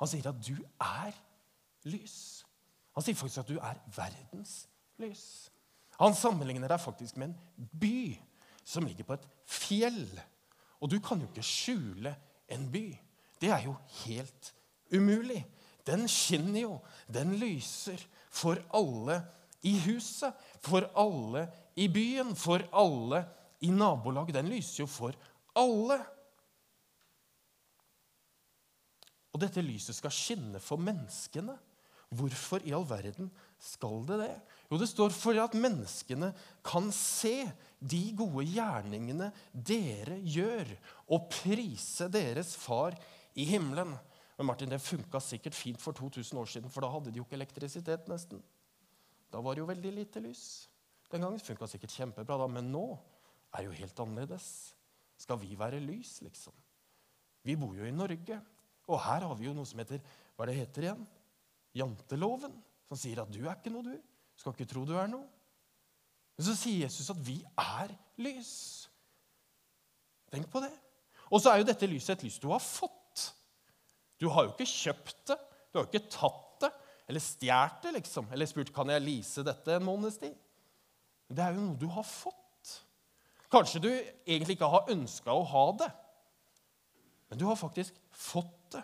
Han 0.00 0.10
sier 0.10 0.26
at 0.30 0.38
du 0.42 0.54
er 0.82 1.14
lys. 1.90 2.44
Han 2.94 3.04
sier 3.04 3.18
faktisk 3.18 3.42
at 3.42 3.50
du 3.50 3.58
er 3.58 3.80
verdens 3.94 4.64
lys. 5.02 5.26
Han 5.98 6.14
sammenligner 6.18 6.70
deg 6.70 6.82
faktisk 6.82 7.18
med 7.18 7.34
en 7.34 7.68
by 7.78 8.14
som 8.64 8.86
ligger 8.86 9.06
på 9.06 9.16
et 9.18 9.26
fjell. 9.46 10.08
Og 10.80 10.90
du 10.90 10.98
kan 11.04 11.20
jo 11.20 11.28
ikke 11.30 11.46
skjule 11.46 12.14
en 12.52 12.66
by. 12.72 12.86
Det 13.40 13.50
er 13.52 13.66
jo 13.66 13.76
helt 14.04 14.52
umulig. 14.92 15.42
Den 15.84 16.08
skinner 16.08 16.62
jo, 16.62 16.78
den 17.12 17.34
lyser 17.40 18.00
for 18.32 18.60
alle 18.74 19.20
i 19.64 19.74
huset, 19.84 20.32
for 20.64 20.86
alle 20.96 21.46
i 21.76 21.88
byen, 21.92 22.32
for 22.36 22.64
alle 22.72 23.24
i 23.64 23.70
nabolaget. 23.72 24.36
Den 24.36 24.48
lyser 24.52 24.84
jo 24.84 24.88
for 24.88 25.16
alle. 25.56 25.98
Og 29.34 29.40
dette 29.42 29.64
lyset 29.64 29.96
skal 29.98 30.14
skinne 30.14 30.60
for 30.62 30.80
menneskene. 30.80 31.56
Hvorfor 32.14 32.62
i 32.64 32.74
all 32.76 32.84
verden 32.86 33.30
skal 33.58 34.04
det 34.08 34.20
det? 34.20 34.34
Jo, 34.70 34.78
det 34.80 34.88
står 34.88 35.12
for 35.14 35.36
at 35.42 35.54
menneskene 35.58 36.30
kan 36.64 36.88
se 36.94 37.44
de 37.84 38.02
gode 38.16 38.46
gjerningene 38.48 39.28
dere 39.52 40.16
gjør, 40.24 40.70
og 41.12 41.28
prise 41.32 42.08
deres 42.12 42.54
far 42.56 42.96
i 43.36 43.44
himmelen. 43.48 43.92
Men 44.38 44.46
Martin, 44.48 44.68
Det 44.68 44.80
funka 44.80 45.20
sikkert 45.20 45.54
fint 45.54 45.80
for 45.80 45.92
2000 45.92 46.38
år 46.38 46.46
siden, 46.46 46.70
for 46.70 46.80
da 46.80 46.90
hadde 46.90 47.12
de 47.12 47.18
jo 47.20 47.24
ikke 47.24 47.36
elektrisitet. 47.36 48.08
nesten. 48.08 48.42
Da 49.30 49.40
var 49.40 49.54
det 49.54 49.60
jo 49.60 49.66
veldig 49.66 49.92
lite 49.94 50.20
lys. 50.20 50.68
Den 51.10 51.20
gangen 51.20 51.38
funka 51.38 51.66
sikkert 51.66 51.90
kjempebra, 51.90 52.38
da, 52.38 52.46
men 52.46 52.72
nå 52.72 52.98
er 53.52 53.58
det 53.58 53.66
jo 53.66 53.80
helt 53.84 54.00
annerledes. 54.00 54.74
Skal 55.16 55.38
vi 55.38 55.54
være 55.54 55.80
lys, 55.80 56.22
liksom? 56.22 56.52
Vi 57.44 57.54
bor 57.56 57.74
jo 57.76 57.84
i 57.84 57.90
Norge, 57.90 58.40
og 58.88 59.00
her 59.00 59.20
har 59.20 59.34
vi 59.36 59.46
jo 59.46 59.54
noe 59.54 59.66
som 59.66 59.78
heter 59.78 60.00
Hva 60.36 60.46
det 60.46 60.56
heter 60.56 60.82
igjen? 60.82 61.06
janteloven, 61.74 62.54
som 62.88 62.98
sier 62.98 63.22
at 63.22 63.30
du 63.32 63.42
er 63.44 63.56
ikke 63.56 63.72
noe, 63.74 63.82
du. 63.82 64.13
Skal 64.38 64.54
ikke 64.54 64.68
tro 64.70 64.84
du 64.88 64.94
er 64.98 65.10
noe. 65.10 65.26
Men 66.34 66.46
så 66.48 66.56
sier 66.58 66.84
Jesus 66.84 67.12
at 67.12 67.20
vi 67.22 67.38
er 67.60 67.92
lys. 68.22 68.54
Tenk 70.34 70.48
på 70.50 70.62
det. 70.64 70.72
Og 71.30 71.40
så 71.42 71.52
er 71.52 71.60
jo 71.60 71.68
dette 71.68 71.88
lyset 71.88 72.16
et 72.16 72.26
lys 72.26 72.40
du 72.42 72.48
har 72.50 72.62
fått. 72.62 73.28
Du 74.20 74.28
har 74.32 74.46
jo 74.46 74.54
ikke 74.54 74.68
kjøpt 74.68 75.28
det, 75.30 75.38
du 75.70 75.78
har 75.78 75.86
jo 75.86 75.90
ikke 75.90 76.10
tatt 76.10 76.40
det 76.64 76.70
eller 77.04 77.20
stjålet 77.20 77.82
det, 77.82 77.92
liksom. 77.98 78.30
Eller 78.32 78.48
spurt 78.48 78.72
kan 78.74 78.88
jeg 78.88 79.04
lease 79.04 79.44
dette 79.44 79.76
en 79.76 79.84
måneds 79.84 80.16
tid. 80.22 80.34
Det 81.28 81.42
er 81.42 81.56
jo 81.56 81.64
noe 81.66 81.80
du 81.80 81.86
har 81.92 82.06
fått. 82.06 82.40
Kanskje 83.52 83.82
du 83.82 83.90
egentlig 83.92 84.56
ikke 84.56 84.70
har 84.70 84.90
ønska 84.90 85.34
å 85.34 85.44
ha 85.46 85.64
det, 85.84 85.90
men 87.30 87.38
du 87.38 87.44
har 87.46 87.58
faktisk 87.58 87.96
fått 88.10 88.74
det 88.74 88.82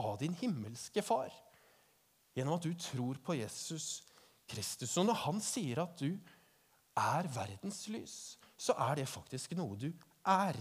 av 0.00 0.18
din 0.20 0.34
himmelske 0.36 1.02
far 1.04 1.32
gjennom 2.36 2.56
at 2.56 2.64
du 2.64 2.72
tror 2.80 3.18
på 3.24 3.36
Jesus 3.36 4.02
Kristus. 4.48 4.96
Og 5.00 5.06
når 5.08 5.20
han 5.24 5.40
sier 5.44 5.82
at 5.84 5.98
du 6.00 6.10
er 6.98 7.28
verdens 7.34 7.86
lys, 7.92 8.16
så 8.56 8.76
er 8.88 9.00
det 9.00 9.10
faktisk 9.10 9.54
noe 9.58 9.78
du 9.78 9.88
er. 10.28 10.58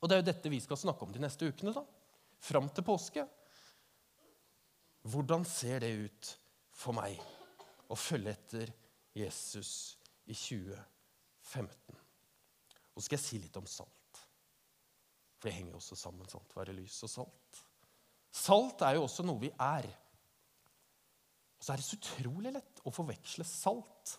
Og 0.00 0.08
det 0.08 0.16
er 0.16 0.22
jo 0.22 0.28
dette 0.30 0.52
vi 0.52 0.60
skal 0.62 0.80
snakke 0.80 1.04
om 1.04 1.12
de 1.12 1.22
neste 1.22 1.48
ukene, 1.48 1.74
da. 1.76 1.84
Fram 2.40 2.68
til 2.72 2.86
påske. 2.86 3.24
Hvordan 5.08 5.44
ser 5.48 5.80
det 5.84 5.92
ut 5.96 6.30
for 6.76 6.96
meg 6.96 7.20
å 7.90 7.96
følge 7.96 8.32
etter 8.32 8.72
Jesus 9.16 9.96
i 10.28 10.36
2015? 10.36 12.00
Og 12.94 13.00
så 13.00 13.06
skal 13.06 13.18
jeg 13.18 13.26
si 13.26 13.40
litt 13.40 13.56
om 13.60 13.68
salt. 13.68 14.22
For 15.40 15.48
det 15.48 15.56
henger 15.56 15.72
jo 15.72 15.80
også 15.80 15.96
sammen. 15.96 16.28
sant? 16.28 16.56
Være 16.56 16.76
lys 16.76 16.98
og 17.06 17.12
salt. 17.12 17.60
Salt 18.30 18.84
er 18.86 18.98
jo 18.98 19.06
også 19.06 19.24
noe 19.26 19.40
vi 19.40 19.50
er. 19.56 19.88
Og 21.60 21.66
så 21.66 21.74
er 21.74 21.80
det 21.80 21.84
så 21.84 21.98
utrolig 21.98 22.54
lett 22.54 22.80
å 22.88 22.92
forveksle 22.94 23.44
salt 23.44 24.14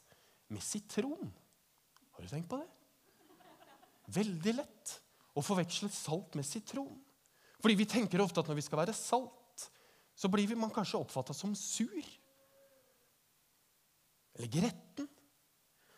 med 0.53 0.61
sitron. 0.61 1.31
Har 2.13 2.21
du 2.21 2.29
tenkt 2.29 2.51
på 2.51 2.59
det? 2.61 2.67
Veldig 4.13 4.53
lett 4.59 4.91
å 5.33 5.41
forveksle 5.41 5.89
salt 5.89 6.35
med 6.37 6.45
sitron. 6.45 6.99
Fordi 7.61 7.77
vi 7.79 7.87
tenker 7.89 8.21
ofte 8.21 8.43
at 8.43 8.49
når 8.49 8.59
vi 8.59 8.65
skal 8.65 8.81
være 8.83 8.93
salt, 8.93 9.65
så 10.13 10.29
blir 10.29 10.53
man 10.53 10.73
kanskje 10.73 10.99
oppfatta 10.99 11.33
som 11.33 11.55
sur. 11.57 12.05
Eller 14.37 14.51
gretten. 14.51 15.09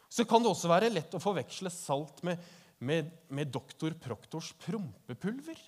Så 0.07 0.23
kan 0.29 0.43
det 0.43 0.51
også 0.51 0.71
være 0.71 0.93
lett 0.93 1.15
å 1.17 1.21
forveksle 1.21 1.71
salt 1.73 2.23
med, 2.23 2.39
med, 2.79 3.11
med 3.27 3.51
doktor 3.51 3.95
Proktors 3.99 4.53
prompepulver. 4.63 5.59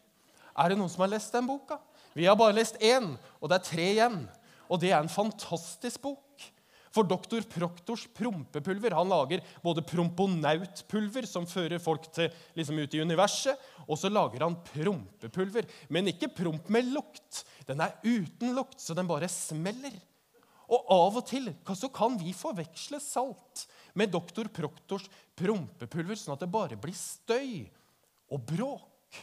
Er 0.55 0.71
det 0.71 0.79
noen 0.79 0.91
som 0.91 1.03
har 1.03 1.11
lest 1.11 1.35
den 1.35 1.49
boka? 1.49 1.81
Vi 2.15 2.29
har 2.29 2.37
bare 2.39 2.55
lest 2.55 2.77
én, 2.79 3.15
og 3.41 3.51
det 3.51 3.57
er 3.57 3.67
tre 3.67 3.87
igjen. 3.91 4.21
Og 4.69 4.81
det 4.81 4.91
er 4.91 5.01
en 5.01 5.11
fantastisk 5.11 6.01
bok. 6.05 6.21
For 6.95 7.03
doktor 7.03 7.43
Proktors 7.51 8.05
prompepulver 8.15 8.93
han 8.95 9.09
lager 9.11 9.43
både 9.63 9.83
promponautpulver, 9.83 11.27
som 11.27 11.47
fører 11.49 11.81
folk 11.83 12.07
til, 12.15 12.29
liksom 12.55 12.79
ut 12.79 12.95
i 12.95 13.01
universet, 13.03 13.59
og 13.83 13.99
så 13.99 14.11
lager 14.11 14.45
han 14.45 14.55
prompepulver. 14.69 15.67
Men 15.91 16.07
ikke 16.13 16.31
promp 16.37 16.69
med 16.71 16.87
lukt. 16.95 17.43
Den 17.67 17.83
er 17.83 17.97
uten 18.05 18.55
lukt, 18.55 18.79
så 18.79 18.95
den 18.95 19.09
bare 19.11 19.27
smeller. 19.31 19.97
Og 20.71 20.87
av 20.95 21.19
og 21.19 21.27
til 21.29 21.51
så 21.77 21.91
kan 21.93 22.15
vi 22.17 22.31
forveksle 22.33 23.01
salt 23.03 23.67
med 23.99 24.13
doktor 24.15 24.47
Proktors 24.53 25.09
prompepulver, 25.37 26.17
sånn 26.17 26.37
at 26.37 26.45
det 26.45 26.51
bare 26.53 26.79
blir 26.79 26.95
støy 26.95 27.67
og 28.31 28.39
bråk. 28.47 29.19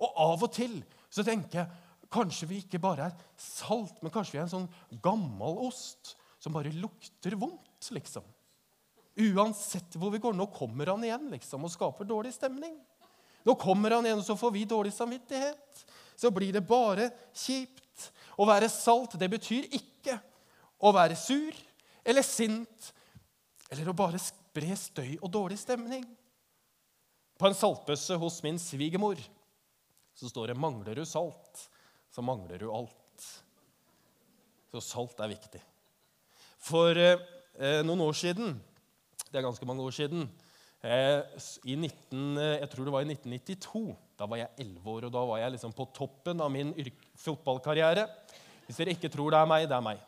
Og 0.00 0.20
av 0.24 0.48
og 0.48 0.50
til 0.56 0.80
så 1.12 1.22
tenker 1.26 1.62
jeg 1.62 1.89
kanskje 2.12 2.48
vi 2.50 2.60
ikke 2.64 2.80
bare 2.82 3.08
er 3.08 3.24
salt, 3.38 4.00
men 4.02 4.12
kanskje 4.12 4.36
vi 4.36 4.40
er 4.40 4.46
en 4.48 4.54
sånn 4.54 5.00
gammel 5.02 5.60
ost 5.68 6.14
som 6.40 6.54
bare 6.54 6.72
lukter 6.74 7.36
vondt, 7.38 7.90
liksom. 7.94 8.24
Uansett 9.20 9.96
hvor 9.98 10.12
vi 10.14 10.20
går. 10.22 10.36
Nå 10.36 10.46
kommer 10.54 10.92
han 10.92 11.04
igjen 11.04 11.28
liksom, 11.32 11.66
og 11.66 11.72
skaper 11.72 12.08
dårlig 12.08 12.32
stemning. 12.34 12.78
Nå 13.44 13.56
kommer 13.60 13.96
han 13.96 14.06
igjen, 14.06 14.20
og 14.20 14.26
så 14.26 14.36
får 14.38 14.54
vi 14.54 14.66
dårlig 14.68 14.92
samvittighet. 14.96 15.84
Så 16.16 16.30
blir 16.32 16.52
det 16.54 16.64
bare 16.68 17.10
kjipt. 17.36 18.10
Å 18.40 18.46
være 18.48 18.70
salt 18.72 19.18
det 19.20 19.28
betyr 19.28 19.68
ikke 19.76 20.16
å 20.80 20.92
være 20.96 21.18
sur 21.18 21.56
eller 22.08 22.24
sint 22.24 22.92
eller 23.70 23.90
å 23.90 23.96
bare 23.96 24.18
spre 24.20 24.76
støy 24.78 25.18
og 25.20 25.28
dårlig 25.32 25.58
stemning. 25.60 26.06
På 27.38 27.48
en 27.48 27.56
saltbøsse 27.56 28.16
hos 28.20 28.40
min 28.44 28.58
svigermor 28.60 29.20
så 30.16 30.28
står 30.28 30.50
det 30.50 30.56
'Mangler 30.58 30.96
du 30.96 31.04
salt, 31.04 31.68
så 32.10 32.22
mangler 32.22 32.58
du 32.58 32.70
alt'. 32.70 33.26
Så 34.70 34.80
salt 34.80 35.20
er 35.20 35.32
viktig. 35.32 35.60
For 36.60 36.94
eh, 36.96 37.82
noen 37.86 38.04
år 38.04 38.14
siden, 38.14 38.60
det 39.30 39.38
er 39.38 39.46
ganske 39.46 39.66
mange 39.66 39.82
år 39.82 39.94
siden, 39.94 40.28
eh, 40.82 41.22
i 41.64 41.74
19, 41.74 42.36
jeg 42.36 42.70
tror 42.70 42.84
det 42.84 42.92
var 42.92 43.02
i 43.06 43.10
1992 43.14 43.96
Da 44.18 44.26
var 44.26 44.36
jeg 44.36 44.48
11 44.58 44.90
år, 44.90 45.04
og 45.06 45.12
da 45.12 45.24
var 45.24 45.38
jeg 45.38 45.52
liksom 45.52 45.72
på 45.72 45.88
toppen 45.96 46.40
av 46.40 46.50
min 46.52 46.74
fotballkarriere. 47.16 48.06
Hvis 48.66 48.76
dere 48.76 48.92
ikke 48.92 49.08
tror 49.08 49.30
det 49.30 49.38
er 49.40 49.48
meg, 49.48 49.68
det 49.68 49.76
er 49.76 49.86
meg. 49.86 49.98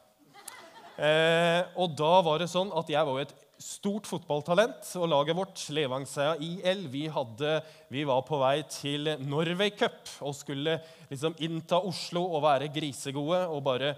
Eh, 1.01 1.63
og 1.81 1.95
da 1.97 2.21
var 2.21 2.43
det 2.43 2.51
sånn 2.53 2.69
at 2.77 2.91
jeg 2.93 3.07
var 3.09 3.17
jo 3.17 3.25
et 3.25 3.42
stort 3.63 4.09
fotballtalent. 4.11 4.85
Og 5.01 5.09
laget 5.11 5.39
vårt, 5.39 5.63
Levangsheia 5.75 6.35
IL, 6.43 6.87
vi, 6.93 7.07
hadde, 7.13 7.55
vi, 7.93 8.05
var 8.09 8.25
på 8.27 8.41
vei 8.43 8.57
til 8.71 9.15
Norway 9.23 9.73
Cup 9.79 10.11
og 10.21 10.37
skulle 10.37 10.79
liksom 11.11 11.39
innta 11.45 11.81
Oslo 11.81 12.25
og 12.35 12.45
være 12.47 12.73
grisegode 12.75 13.45
og 13.49 13.63
bare 13.67 13.95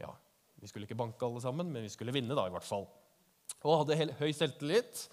Ja, 0.00 0.12
vi 0.60 0.70
skulle 0.70 0.88
ikke 0.88 0.98
banke 0.98 1.26
alle 1.26 1.42
sammen, 1.42 1.68
men 1.72 1.84
vi 1.84 1.92
skulle 1.92 2.14
vinne, 2.14 2.36
da, 2.36 2.46
i 2.46 2.54
hvert 2.54 2.66
fall. 2.66 2.86
Og 3.64 3.82
hadde 3.82 4.12
høy 4.20 4.30
selvtillit. 4.36 5.06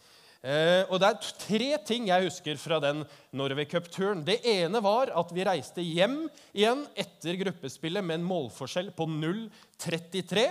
Eh, 0.43 0.83
og 0.91 0.99
Det 0.99 1.07
er 1.07 1.27
tre 1.39 1.69
ting 1.87 2.09
jeg 2.09 2.27
husker 2.27 2.57
fra 2.59 2.79
den 2.83 3.05
Norway 3.31 3.63
Cup-turen. 3.69 4.25
Det 4.27 4.41
ene 4.43 4.81
var 4.83 5.13
at 5.15 5.31
vi 5.31 5.45
reiste 5.47 5.85
hjem 5.85 6.25
igjen 6.51 6.83
etter 6.99 7.39
gruppespillet 7.39 8.03
med 8.03 8.19
en 8.19 8.27
målforskjell 8.27 8.91
på 8.97 9.07
0-33. 9.07 10.43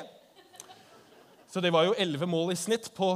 Så 1.52 1.60
det 1.60 1.68
var 1.68 1.84
jo 1.84 1.96
elleve 2.00 2.24
mål 2.24 2.54
i 2.54 2.56
snitt 2.56 2.86
på, 2.96 3.10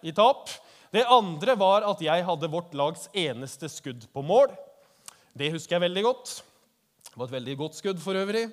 i 0.00 0.14
tap. 0.16 0.48
Det 0.88 1.02
andre 1.12 1.52
var 1.60 1.84
at 1.84 2.00
jeg 2.00 2.24
hadde 2.24 2.48
vårt 2.48 2.72
lags 2.72 3.02
eneste 3.12 3.68
skudd 3.68 4.06
på 4.16 4.22
mål. 4.24 4.54
Det 5.36 5.50
husker 5.52 5.76
jeg 5.76 5.84
veldig 5.84 6.04
godt. 6.06 6.32
Det 7.10 7.18
var 7.20 7.28
et 7.28 7.34
veldig 7.34 7.56
godt 7.60 7.76
skudd 7.76 8.00
for 8.00 8.16
øvrig. 8.16 8.46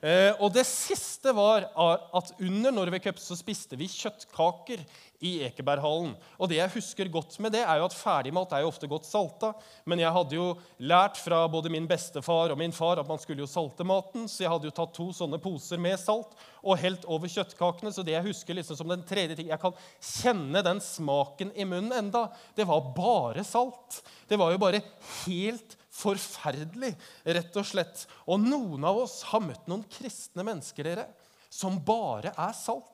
Eh, 0.00 0.32
og 0.40 0.52
det 0.54 0.66
siste 0.68 1.32
var 1.36 1.68
at 1.76 2.32
under 2.38 2.74
Norway 2.74 3.00
Cup 3.02 3.20
så 3.22 3.36
spiste 3.38 3.78
vi 3.78 3.88
kjøttkaker 3.90 4.82
i 5.24 5.32
Ekeberghallen. 5.46 6.12
Og 6.36 6.50
det 6.50 6.58
jeg 6.58 6.74
husker 6.74 7.10
godt 7.12 7.38
med 7.42 7.54
det, 7.56 7.62
er 7.64 7.80
jo 7.80 7.86
at 7.88 7.96
ferdigmat 7.96 8.52
er 8.52 8.64
jo 8.64 8.70
ofte 8.70 8.88
godt 8.90 9.08
salta. 9.08 9.52
Men 9.88 10.02
jeg 10.02 10.12
hadde 10.12 10.36
jo 10.36 10.48
lært 10.90 11.20
fra 11.20 11.44
både 11.50 11.72
min 11.72 11.88
bestefar 11.88 12.52
og 12.52 12.60
min 12.60 12.74
far 12.76 13.00
at 13.00 13.08
man 13.08 13.20
skulle 13.22 13.44
jo 13.44 13.50
salte 13.50 13.86
maten. 13.86 14.26
Så 14.28 14.44
jeg 14.44 14.52
hadde 14.52 14.68
jo 14.68 14.76
tatt 14.76 14.94
to 14.96 15.08
sånne 15.16 15.40
poser 15.42 15.80
med 15.80 15.98
salt 16.00 16.36
og 16.62 16.80
helt 16.82 17.06
over 17.08 17.32
kjøttkakene. 17.32 17.94
Så 17.94 18.04
det 18.06 18.16
jeg 18.16 18.28
husker 18.28 18.58
liksom 18.58 18.78
som 18.78 18.92
den 18.92 19.04
tredje 19.06 19.38
ting 19.38 19.50
Jeg 19.52 19.62
kan 19.62 19.76
kjenne 20.02 20.64
den 20.66 20.82
smaken 20.84 21.54
i 21.56 21.68
munnen 21.68 21.96
enda. 21.96 22.26
Det 22.56 22.68
var 22.68 22.92
bare 22.96 23.46
salt. 23.46 24.02
Det 24.28 24.38
var 24.40 24.52
jo 24.52 24.62
bare 24.62 24.84
helt 25.24 25.78
forferdelig, 25.96 26.92
rett 27.24 27.56
og 27.56 27.66
slett. 27.66 28.04
Og 28.28 28.42
noen 28.42 28.84
av 28.86 29.00
oss 29.06 29.22
har 29.30 29.44
møtt 29.44 29.68
noen 29.70 29.86
kristne 29.90 30.44
mennesker 30.46 30.90
dere, 30.90 31.06
som 31.52 31.78
bare 31.84 32.34
er 32.36 32.54
salt. 32.56 32.92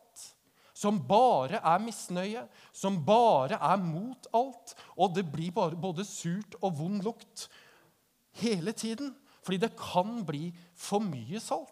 Som 0.72 0.98
bare 1.06 1.60
er 1.60 1.82
misnøye, 1.82 2.46
som 2.74 2.96
bare 3.06 3.58
er 3.60 3.82
mot 3.82 4.26
alt. 4.34 4.72
Og 4.96 5.12
det 5.16 5.26
blir 5.30 5.52
både 5.52 6.06
surt 6.08 6.56
og 6.62 6.78
vond 6.78 7.04
lukt 7.04 7.46
hele 8.40 8.72
tiden. 8.72 9.12
Fordi 9.42 9.58
det 9.64 9.72
kan 9.78 10.22
bli 10.26 10.48
for 10.78 11.02
mye 11.04 11.40
salt. 11.42 11.71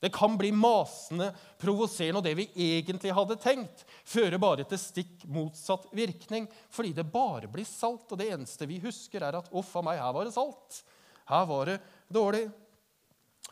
Det 0.00 0.12
kan 0.12 0.36
bli 0.36 0.50
masende, 0.52 1.30
provoserende, 1.58 2.20
og 2.20 2.26
det 2.26 2.34
vi 2.36 2.46
egentlig 2.76 3.14
hadde 3.16 3.38
tenkt, 3.40 3.86
fører 4.04 4.36
bare 4.40 4.66
til 4.68 4.80
stikk 4.80 5.24
motsatt 5.32 5.88
virkning, 5.96 6.48
fordi 6.70 6.92
det 6.98 7.06
bare 7.12 7.48
blir 7.48 7.64
salt. 7.64 8.10
Og 8.12 8.20
det 8.20 8.28
eneste 8.34 8.68
vi 8.68 8.80
husker, 8.82 9.24
er 9.24 9.38
at 9.40 9.50
'uff 9.50 9.76
a 9.76 9.82
meg, 9.82 9.98
her 9.98 10.12
var 10.12 10.28
det 10.28 10.36
salt'. 10.36 10.82
Her 11.26 11.46
var 11.46 11.64
det 11.64 11.80
dårlig. 12.12 12.50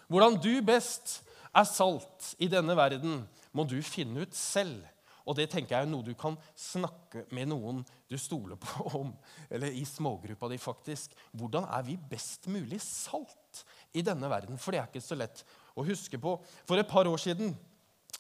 Hvordan 0.09 0.37
du 0.43 0.63
best 0.63 1.23
er 1.55 1.65
salt 1.65 2.35
i 2.39 2.49
denne 2.49 2.77
verden, 2.77 3.25
må 3.53 3.65
du 3.65 3.81
finne 3.83 4.27
ut 4.27 4.35
selv. 4.35 4.85
Og 5.25 5.37
det 5.39 5.49
tenker 5.51 5.79
jeg 5.79 5.87
er 5.87 5.91
noe 5.91 6.05
du 6.05 6.13
kan 6.19 6.37
snakke 6.59 7.25
med 7.33 7.49
noen 7.49 7.81
du 8.11 8.19
stoler 8.21 8.59
på 8.61 8.85
om, 9.01 9.15
eller 9.49 9.73
i 9.73 9.85
smågruppa 9.89 10.51
di, 10.53 10.59
faktisk. 10.61 11.15
Hvordan 11.33 11.65
er 11.73 11.87
vi 11.87 11.97
best 11.97 12.51
mulig 12.53 12.83
salt 12.85 13.65
i 13.97 14.05
denne 14.05 14.29
verden? 14.29 14.61
For 14.61 14.75
det 14.75 14.83
er 14.83 14.91
ikke 14.91 15.05
så 15.05 15.17
lett 15.17 15.45
å 15.75 15.87
huske 15.87 16.21
på. 16.21 16.37
For 16.67 16.81
et 16.81 16.91
par 16.91 17.09
år 17.11 17.21
siden 17.21 17.55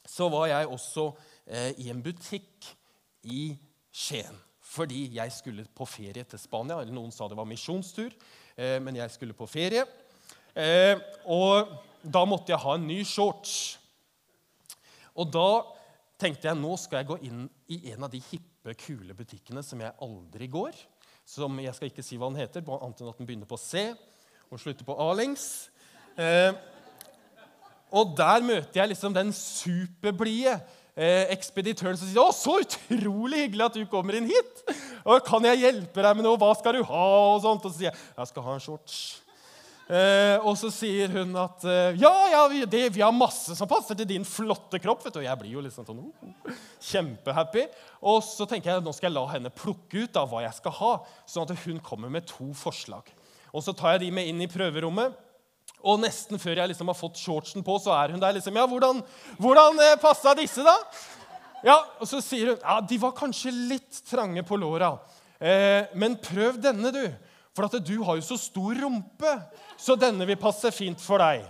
så 0.07 0.29
var 0.33 0.49
jeg 0.51 0.69
også 0.69 1.11
eh, 1.47 1.71
i 1.85 1.91
en 1.93 2.03
butikk 2.05 2.69
i 3.31 3.55
Skien. 3.95 4.37
Fordi 4.65 5.07
jeg 5.15 5.33
skulle 5.33 5.67
på 5.71 5.87
ferie 5.87 6.25
til 6.27 6.41
Spania. 6.41 6.81
eller 6.81 6.95
Noen 6.95 7.13
sa 7.15 7.29
det 7.29 7.39
var 7.39 7.47
misjonstur, 7.47 8.15
eh, 8.57 8.81
men 8.83 8.97
jeg 8.97 9.13
skulle 9.15 9.37
på 9.37 9.47
ferie. 9.47 9.85
Eh, 10.55 10.99
og 11.31 11.71
da 12.03 12.25
måtte 12.27 12.53
jeg 12.53 12.63
ha 12.63 12.75
en 12.75 12.89
ny 12.89 13.03
shorts. 13.07 13.79
Og 15.15 15.31
da 15.31 15.63
tenkte 16.19 16.49
jeg 16.49 16.59
nå 16.59 16.75
skal 16.81 17.03
jeg 17.03 17.11
gå 17.13 17.21
inn 17.29 17.47
i 17.71 17.81
en 17.93 18.07
av 18.07 18.11
de 18.13 18.23
hippe, 18.31 18.75
kule 18.81 19.15
butikkene 19.15 19.63
som 19.63 19.83
jeg 19.83 19.95
aldri 20.03 20.49
går. 20.51 20.77
Som 21.25 21.59
Jeg 21.61 21.75
skal 21.77 21.91
ikke 21.91 22.05
si 22.05 22.19
hva 22.21 22.31
den 22.33 22.41
heter, 22.43 22.65
annet 22.65 23.01
enn 23.01 23.11
at 23.11 23.21
den 23.21 23.29
begynner 23.29 23.49
på 23.49 23.61
C 23.61 23.87
og 24.51 24.61
slutter 24.61 24.87
på 24.87 24.97
A 25.01 25.09
lengs. 25.17 25.69
Eh, 26.17 26.53
og 27.95 28.17
der 28.19 28.43
møter 28.43 28.81
jeg 28.81 28.91
liksom 28.91 29.15
den 29.15 29.31
superblide 29.37 30.59
eh, 30.97 31.31
ekspeditøren 31.35 31.99
som 31.99 32.09
sier 32.09 32.23
'Å, 32.23 32.35
så 32.35 32.59
utrolig 32.63 33.45
hyggelig 33.47 33.67
at 33.67 33.79
du 33.79 33.85
kommer 33.87 34.19
inn 34.19 34.27
hit!' 34.31 34.63
Og 35.05 35.23
'Kan 35.25 35.45
jeg 35.45 35.63
hjelpe 35.63 36.03
deg 36.03 36.17
med 36.17 36.25
noe? 36.27 36.39
Hva 36.39 36.55
skal 36.59 36.75
du 36.75 36.83
ha?' 36.83 37.35
Og 37.35 37.43
sånt. 37.43 37.65
Og 37.65 37.71
så 37.71 37.79
sier 37.79 37.91
jeg 37.93 37.99
'Jeg 38.19 38.27
skal 38.29 38.43
ha 38.43 38.55
en 38.55 38.67
shorts'. 38.67 39.21
Eh, 39.85 40.39
og 40.41 40.57
så 40.57 40.71
sier 40.73 41.13
hun 41.13 41.37
at 41.37 41.65
eh, 41.65 41.97
'Ja, 42.01 42.15
ja, 42.33 42.49
vi, 42.49 42.65
det, 42.65 42.95
vi, 42.95 43.03
har 43.05 43.13
masse 43.13 43.55
som 43.55 43.69
passer 43.69 43.95
til 43.95 44.09
din 44.09 44.25
flotte 44.25 44.81
kropp.' 44.81 45.05
vet 45.05 45.15
du. 45.15 45.21
Og 45.21 45.29
jeg 45.29 45.39
blir 45.39 45.53
jo 45.53 45.61
liksom 45.61 45.85
sånn 45.87 46.13
kjempehappy. 46.81 47.69
Og 48.03 48.23
så 48.25 48.49
tenker 48.49 48.73
jeg 48.73 48.83
nå 48.83 48.95
skal 48.95 49.11
jeg 49.11 49.19
la 49.19 49.27
henne 49.35 49.53
plukke 49.53 50.07
ut 50.07 50.17
av 50.17 50.31
hva 50.31 50.43
jeg 50.47 50.57
skal 50.57 50.73
ha, 50.81 50.95
sånn 51.27 51.47
at 51.47 51.59
hun 51.67 51.79
kommer 51.81 52.09
med 52.09 52.27
to 52.27 52.53
forslag. 52.55 53.13
Og 53.53 53.63
så 53.63 53.73
tar 53.77 53.95
jeg 53.95 54.07
de 54.09 54.11
med 54.11 54.27
inn 54.27 54.41
i 54.43 54.51
prøverommet. 54.51 55.15
Og 55.85 56.01
nesten 56.01 56.41
før 56.41 56.63
jeg 56.63 56.71
liksom 56.73 56.89
har 56.89 56.97
fått 56.97 57.21
shortsen 57.21 57.65
på, 57.65 57.77
så 57.83 57.93
er 57.99 58.15
hun 58.15 58.23
der 58.23 58.39
liksom 58.39 58.57
Ja, 58.57 58.65
hvordan, 58.69 59.03
hvordan 59.37 59.83
eh, 59.85 59.99
passa 60.01 60.33
disse, 60.39 60.65
da? 60.65 60.77
Ja, 61.65 61.77
Og 62.01 62.09
så 62.09 62.23
sier 62.25 62.55
hun 62.55 62.63
ja, 62.63 62.79
de 62.81 62.99
var 63.01 63.17
kanskje 63.17 63.53
litt 63.53 64.01
trange 64.09 64.45
på 64.47 64.57
låra. 64.61 64.95
Eh, 65.39 65.91
men 65.95 66.17
prøv 66.21 66.57
denne, 66.63 66.93
du. 66.95 67.05
For 67.55 67.69
at 67.69 67.77
du 67.87 67.99
har 68.03 68.17
jo 68.19 68.25
så 68.25 68.39
stor 68.41 68.81
rumpe, 68.83 69.35
så 69.79 69.95
denne 69.99 70.27
vil 70.27 70.41
passe 70.41 70.73
fint 70.75 71.01
for 71.01 71.23
deg. 71.23 71.45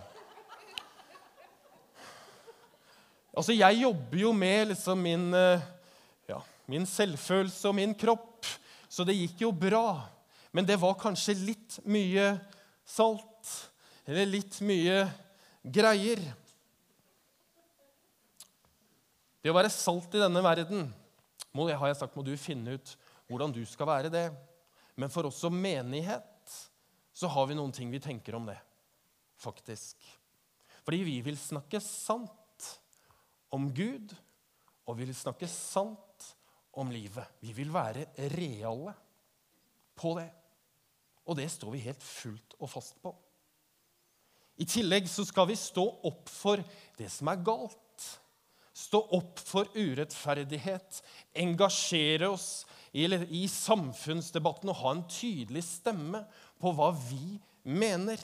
Altså, 3.34 3.54
Jeg 3.54 3.80
jobber 3.82 4.18
jo 4.18 4.32
med 4.32 4.74
liksom 4.74 5.00
min, 5.02 5.30
eh, 5.34 5.62
ja, 6.28 6.40
min 6.66 6.86
selvfølelse 6.86 7.70
og 7.70 7.74
min 7.74 7.94
kropp, 7.94 8.46
så 8.88 9.06
det 9.06 9.16
gikk 9.16 9.46
jo 9.46 9.52
bra. 9.52 10.02
Men 10.52 10.66
det 10.66 10.76
var 10.78 10.94
kanskje 10.94 11.34
litt 11.34 11.78
mye 11.86 12.34
salt 12.86 13.70
eller 14.04 14.28
litt 14.28 14.58
mye 14.64 15.04
greier. 15.64 16.20
Det 19.40 19.52
å 19.52 19.56
være 19.56 19.72
salt 19.72 20.14
i 20.16 20.22
denne 20.22 20.42
verden 20.44 20.86
må, 21.54 21.68
har 21.68 21.90
jeg 21.90 22.00
sagt, 22.00 22.16
må 22.16 22.24
du 22.26 22.34
finne 22.40 22.76
ut 22.76 22.94
hvordan 23.28 23.52
du 23.54 23.62
skal 23.68 23.88
være 23.88 24.12
det. 24.12 24.26
Men 24.96 25.12
for 25.12 25.28
oss 25.28 25.40
som 25.42 25.56
menighet 25.56 26.54
så 27.14 27.30
har 27.30 27.48
vi 27.48 27.56
noen 27.56 27.72
ting 27.74 27.90
vi 27.92 28.02
tenker 28.02 28.36
om 28.36 28.46
det, 28.48 28.58
faktisk. 29.40 29.96
Fordi 30.84 31.00
vi 31.06 31.18
vil 31.24 31.38
snakke 31.38 31.80
sant 31.82 32.68
om 33.54 33.68
Gud, 33.74 34.12
og 34.84 34.98
vi 34.98 35.06
vil 35.08 35.16
snakke 35.16 35.48
sant 35.48 36.34
om 36.76 36.90
livet. 36.92 37.38
Vi 37.40 37.54
vil 37.56 37.70
være 37.72 38.08
reale 38.34 38.92
på 39.96 40.16
det. 40.18 40.28
Og 41.24 41.38
det 41.38 41.46
står 41.52 41.72
vi 41.72 41.84
helt 41.86 42.02
fullt 42.04 42.58
og 42.58 42.68
fast 42.68 42.98
på. 43.00 43.14
I 44.60 44.66
tillegg 44.70 45.08
så 45.10 45.24
skal 45.26 45.48
vi 45.50 45.56
stå 45.58 45.84
opp 46.06 46.30
for 46.30 46.62
det 46.98 47.10
som 47.10 47.30
er 47.32 47.42
galt. 47.46 48.06
Stå 48.74 49.00
opp 49.16 49.42
for 49.42 49.70
urettferdighet. 49.74 51.00
Engasjere 51.42 52.30
oss 52.34 52.64
i, 52.94 53.06
i 53.06 53.44
samfunnsdebatten 53.50 54.70
og 54.70 54.80
ha 54.82 54.94
en 54.94 55.04
tydelig 55.10 55.64
stemme 55.66 56.24
på 56.62 56.74
hva 56.74 56.92
vi 56.94 57.36
mener. 57.66 58.20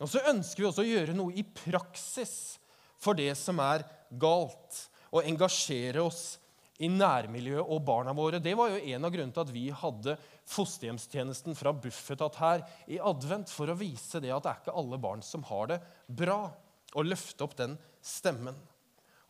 Og 0.00 0.08
så 0.10 0.24
ønsker 0.32 0.64
vi 0.64 0.68
også 0.68 0.84
å 0.84 0.88
gjøre 0.88 1.16
noe 1.16 1.34
i 1.36 1.44
praksis 1.44 2.56
for 3.02 3.18
det 3.18 3.32
som 3.38 3.60
er 3.62 3.84
galt, 4.20 4.86
og 5.12 5.26
engasjere 5.26 6.04
oss 6.04 6.38
i 6.82 6.88
nærmiljøet 6.90 7.68
og 7.68 7.82
barna 7.86 8.14
våre. 8.16 8.40
Det 8.42 8.54
var 8.58 8.72
jo 8.72 8.80
en 8.80 9.06
av 9.06 9.12
grunnene 9.12 9.34
til 9.34 9.44
at 9.44 9.52
vi 9.54 9.66
hadde 9.82 10.16
fosterhjemstjenesten 10.48 11.56
fra 11.56 11.72
Bufetat 11.76 12.38
her 12.40 12.64
i 12.90 12.98
advent, 12.98 13.50
for 13.50 13.70
å 13.70 13.78
vise 13.78 14.20
det 14.22 14.32
at 14.34 14.44
det 14.44 14.52
er 14.52 14.62
ikke 14.62 14.76
alle 14.82 14.98
barn 15.00 15.22
som 15.24 15.44
har 15.48 15.70
det 15.70 15.80
bra, 16.08 16.44
og 16.92 17.08
løfte 17.08 17.46
opp 17.46 17.56
den 17.56 17.78
stemmen. 18.04 18.56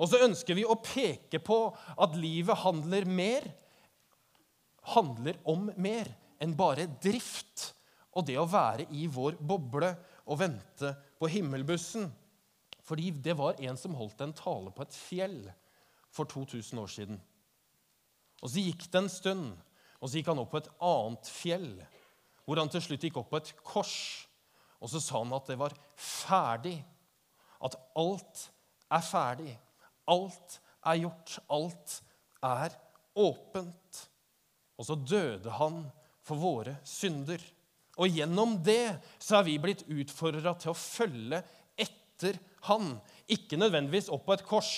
Og 0.03 0.09
så 0.11 0.23
ønsker 0.25 0.57
vi 0.59 0.65
å 0.67 0.81
peke 0.83 1.39
på 1.45 1.59
at 1.73 2.17
livet 2.19 2.59
handler 2.65 3.07
mer 3.07 3.47
handler 4.83 5.39
om 5.49 5.69
mer 5.79 6.11
enn 6.43 6.57
bare 6.59 6.89
drift 7.03 7.71
og 8.13 8.27
det 8.29 8.37
å 8.41 8.49
være 8.51 8.89
i 8.99 9.07
vår 9.11 9.39
boble 9.39 9.93
og 10.27 10.41
vente 10.43 10.91
på 11.21 11.31
himmelbussen. 11.33 12.09
Fordi 12.83 13.13
det 13.25 13.37
var 13.39 13.61
en 13.63 13.79
som 13.79 13.95
holdt 13.97 14.21
en 14.25 14.35
tale 14.37 14.73
på 14.75 14.85
et 14.85 14.97
fjell 14.97 15.39
for 16.13 16.29
2000 16.29 16.83
år 16.83 16.91
siden. 16.93 17.21
Og 18.43 18.51
Så 18.51 18.65
gikk 18.65 18.89
det 18.91 19.01
en 19.01 19.13
stund, 19.13 19.53
og 20.03 20.11
så 20.11 20.19
gikk 20.19 20.33
han 20.33 20.43
opp 20.43 20.51
på 20.51 20.59
et 20.59 20.71
annet 20.83 21.31
fjell, 21.31 21.71
hvor 22.43 22.59
han 22.59 22.71
til 22.73 22.83
slutt 22.83 23.05
gikk 23.07 23.21
opp 23.21 23.31
på 23.31 23.39
et 23.39 23.53
kors. 23.63 23.97
Og 24.83 24.91
så 24.91 24.99
sa 24.99 25.21
han 25.21 25.35
at 25.37 25.47
det 25.47 25.57
var 25.61 25.77
ferdig. 25.95 26.81
At 27.63 27.77
alt 27.95 28.49
er 28.91 29.05
ferdig. 29.07 29.53
Alt 30.11 30.59
er 30.91 30.99
gjort. 31.05 31.37
Alt 31.55 31.95
er 32.43 32.75
åpent. 33.15 34.01
Og 34.75 34.89
så 34.89 34.99
døde 34.99 35.55
han 35.61 35.85
for 36.27 36.43
våre 36.43 36.75
synder. 36.83 37.39
Og 38.03 38.11
gjennom 38.11 38.57
det 38.65 38.97
så 39.23 39.39
er 39.39 39.47
vi 39.47 39.61
blitt 39.63 39.85
utfordra 39.87 40.57
til 40.59 40.73
å 40.73 40.79
følge 40.79 41.43
etter 41.79 42.41
han. 42.67 42.97
Ikke 43.31 43.61
nødvendigvis 43.61 44.11
opp 44.11 44.27
på 44.27 44.35
et 44.35 44.45
kors. 44.49 44.73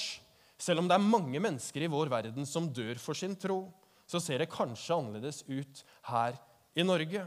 Selv 0.61 0.83
om 0.83 0.91
det 0.91 0.99
er 0.99 1.09
mange 1.17 1.41
mennesker 1.41 1.87
i 1.87 1.91
vår 1.91 2.13
verden 2.13 2.45
som 2.49 2.69
dør 2.77 3.01
for 3.01 3.17
sin 3.17 3.39
tro, 3.41 3.63
så 4.07 4.21
ser 4.21 4.43
det 4.43 4.53
kanskje 4.53 4.99
annerledes 4.99 5.43
ut 5.49 5.83
her 6.11 6.37
i 6.77 6.85
Norge. 6.87 7.25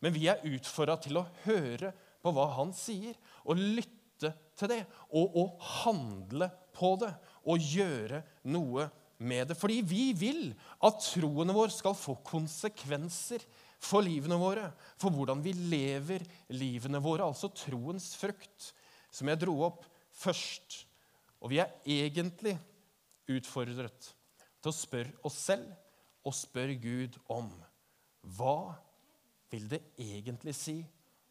Men 0.00 0.14
vi 0.14 0.26
er 0.32 0.44
utfordra 0.48 0.96
til 1.00 1.20
å 1.20 1.26
høre 1.44 1.92
på 2.20 2.32
hva 2.36 2.46
han 2.58 2.72
sier, 2.76 3.16
og 3.48 3.60
lytte 3.60 4.32
til 4.58 4.72
det. 4.72 4.82
Og 5.16 5.36
å 5.40 5.44
handle 5.84 6.50
på 6.76 6.94
det 7.00 7.12
og 7.48 7.70
gjøre 7.72 8.22
noe 8.52 8.88
med 9.20 9.50
det. 9.50 9.56
Fordi 9.58 9.80
vi 9.84 10.10
vil 10.16 10.50
at 10.86 11.00
troene 11.04 11.56
våre 11.56 11.72
skal 11.72 11.96
få 11.96 12.18
konsekvenser 12.26 13.44
for 13.80 14.04
livene 14.04 14.36
våre. 14.40 14.68
For 15.00 15.12
hvordan 15.12 15.42
vi 15.44 15.54
lever 15.56 16.24
livene 16.56 17.00
våre. 17.02 17.28
Altså 17.28 17.52
troens 17.52 18.12
frukt, 18.20 18.72
som 19.12 19.28
jeg 19.32 19.40
dro 19.40 19.56
opp 19.68 19.86
først. 20.20 20.82
Og 21.40 21.52
vi 21.52 21.60
er 21.62 21.72
egentlig 21.88 22.56
utfordret 23.30 24.10
til 24.60 24.72
å 24.72 24.76
spørre 24.76 25.24
oss 25.24 25.38
selv 25.48 25.70
og 26.26 26.36
spør 26.36 26.72
Gud 26.82 27.18
om 27.32 27.50
hva 28.36 28.74
vil 29.50 29.68
det 29.70 29.80
egentlig 29.98 30.54
si 30.56 30.78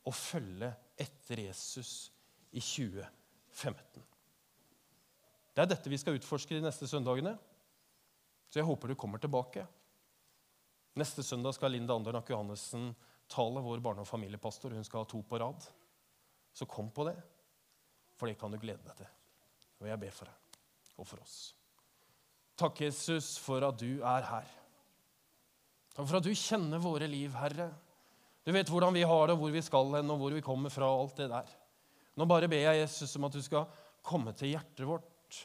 å 0.08 0.14
følge 0.16 0.72
etter 1.00 1.44
Jesus 1.46 2.10
i 2.52 2.62
2015? 2.64 4.06
Det 5.54 5.64
er 5.64 5.70
dette 5.70 5.92
vi 5.92 6.00
skal 6.00 6.18
utforske 6.18 6.56
de 6.56 6.64
neste 6.64 6.88
søndagene. 6.90 7.36
Så 8.50 8.62
jeg 8.62 8.68
håper 8.68 8.90
du 8.90 8.98
kommer 8.98 9.22
tilbake. 9.22 9.66
Neste 10.98 11.24
søndag 11.24 11.54
skal 11.56 11.74
Linda 11.76 11.96
Andernak 11.96 12.30
Johannessen 12.32 12.94
tale, 13.30 13.62
vår 13.62 13.80
barne- 13.84 14.02
og 14.02 14.08
familiepastor. 14.10 14.74
Hun 14.74 14.84
skal 14.84 15.04
ha 15.04 15.10
to 15.10 15.22
på 15.22 15.40
rad. 15.40 15.68
Så 16.54 16.66
kom 16.66 16.90
på 16.90 17.06
det, 17.06 17.16
for 18.18 18.28
det 18.28 18.40
kan 18.40 18.52
du 18.52 18.58
glede 18.58 18.82
deg 18.84 18.98
til. 18.98 19.12
Og 19.80 19.88
jeg 19.88 20.02
ber 20.02 20.16
for 20.16 20.32
deg 20.32 20.98
og 21.00 21.08
for 21.08 21.22
oss. 21.24 21.38
Takk, 22.60 22.82
Jesus, 22.82 23.38
for 23.40 23.64
at 23.64 23.78
du 23.80 24.02
er 24.02 24.26
her. 24.28 24.50
Takk 26.00 26.08
for 26.08 26.22
at 26.22 26.28
du 26.30 26.32
kjenner 26.32 26.80
våre 26.80 27.08
liv, 27.12 27.34
Herre. 27.36 27.66
Du 28.48 28.54
vet 28.56 28.70
hvordan 28.72 28.96
vi 28.96 29.02
har 29.04 29.26
det, 29.28 29.34
hvor 29.36 29.52
vi 29.52 29.60
skal 29.60 29.90
hen, 29.98 30.12
og 30.14 30.22
hvor 30.22 30.32
vi 30.32 30.44
kommer 30.46 30.72
fra. 30.72 30.88
alt 30.88 31.18
det 31.20 31.28
der. 31.28 31.50
Nå 32.16 32.24
bare 32.26 32.48
ber 32.48 32.62
jeg 32.62 32.80
Jesus 32.80 33.18
om 33.20 33.28
at 33.28 33.36
du 33.36 33.42
skal 33.44 33.66
komme 34.02 34.32
til 34.32 34.54
hjertet 34.54 34.88
vårt 34.88 35.42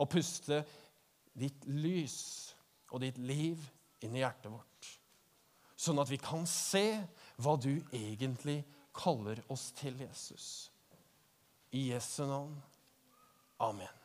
og 0.00 0.08
puste 0.08 0.62
ditt 1.36 1.68
lys 1.68 2.16
og 2.88 3.04
ditt 3.04 3.20
liv 3.20 3.60
inn 4.00 4.16
i 4.16 4.24
hjertet 4.24 4.48
vårt. 4.48 4.88
Sånn 5.76 6.00
at 6.00 6.08
vi 6.08 6.16
kan 6.24 6.48
se 6.48 6.86
hva 7.36 7.58
du 7.60 7.74
egentlig 7.92 8.62
kaller 8.96 9.44
oss 9.52 9.68
til, 9.76 10.00
Jesus. 10.00 10.70
I 11.76 11.90
Jesu 11.92 12.24
navn. 12.24 12.56
Amen. 13.60 13.95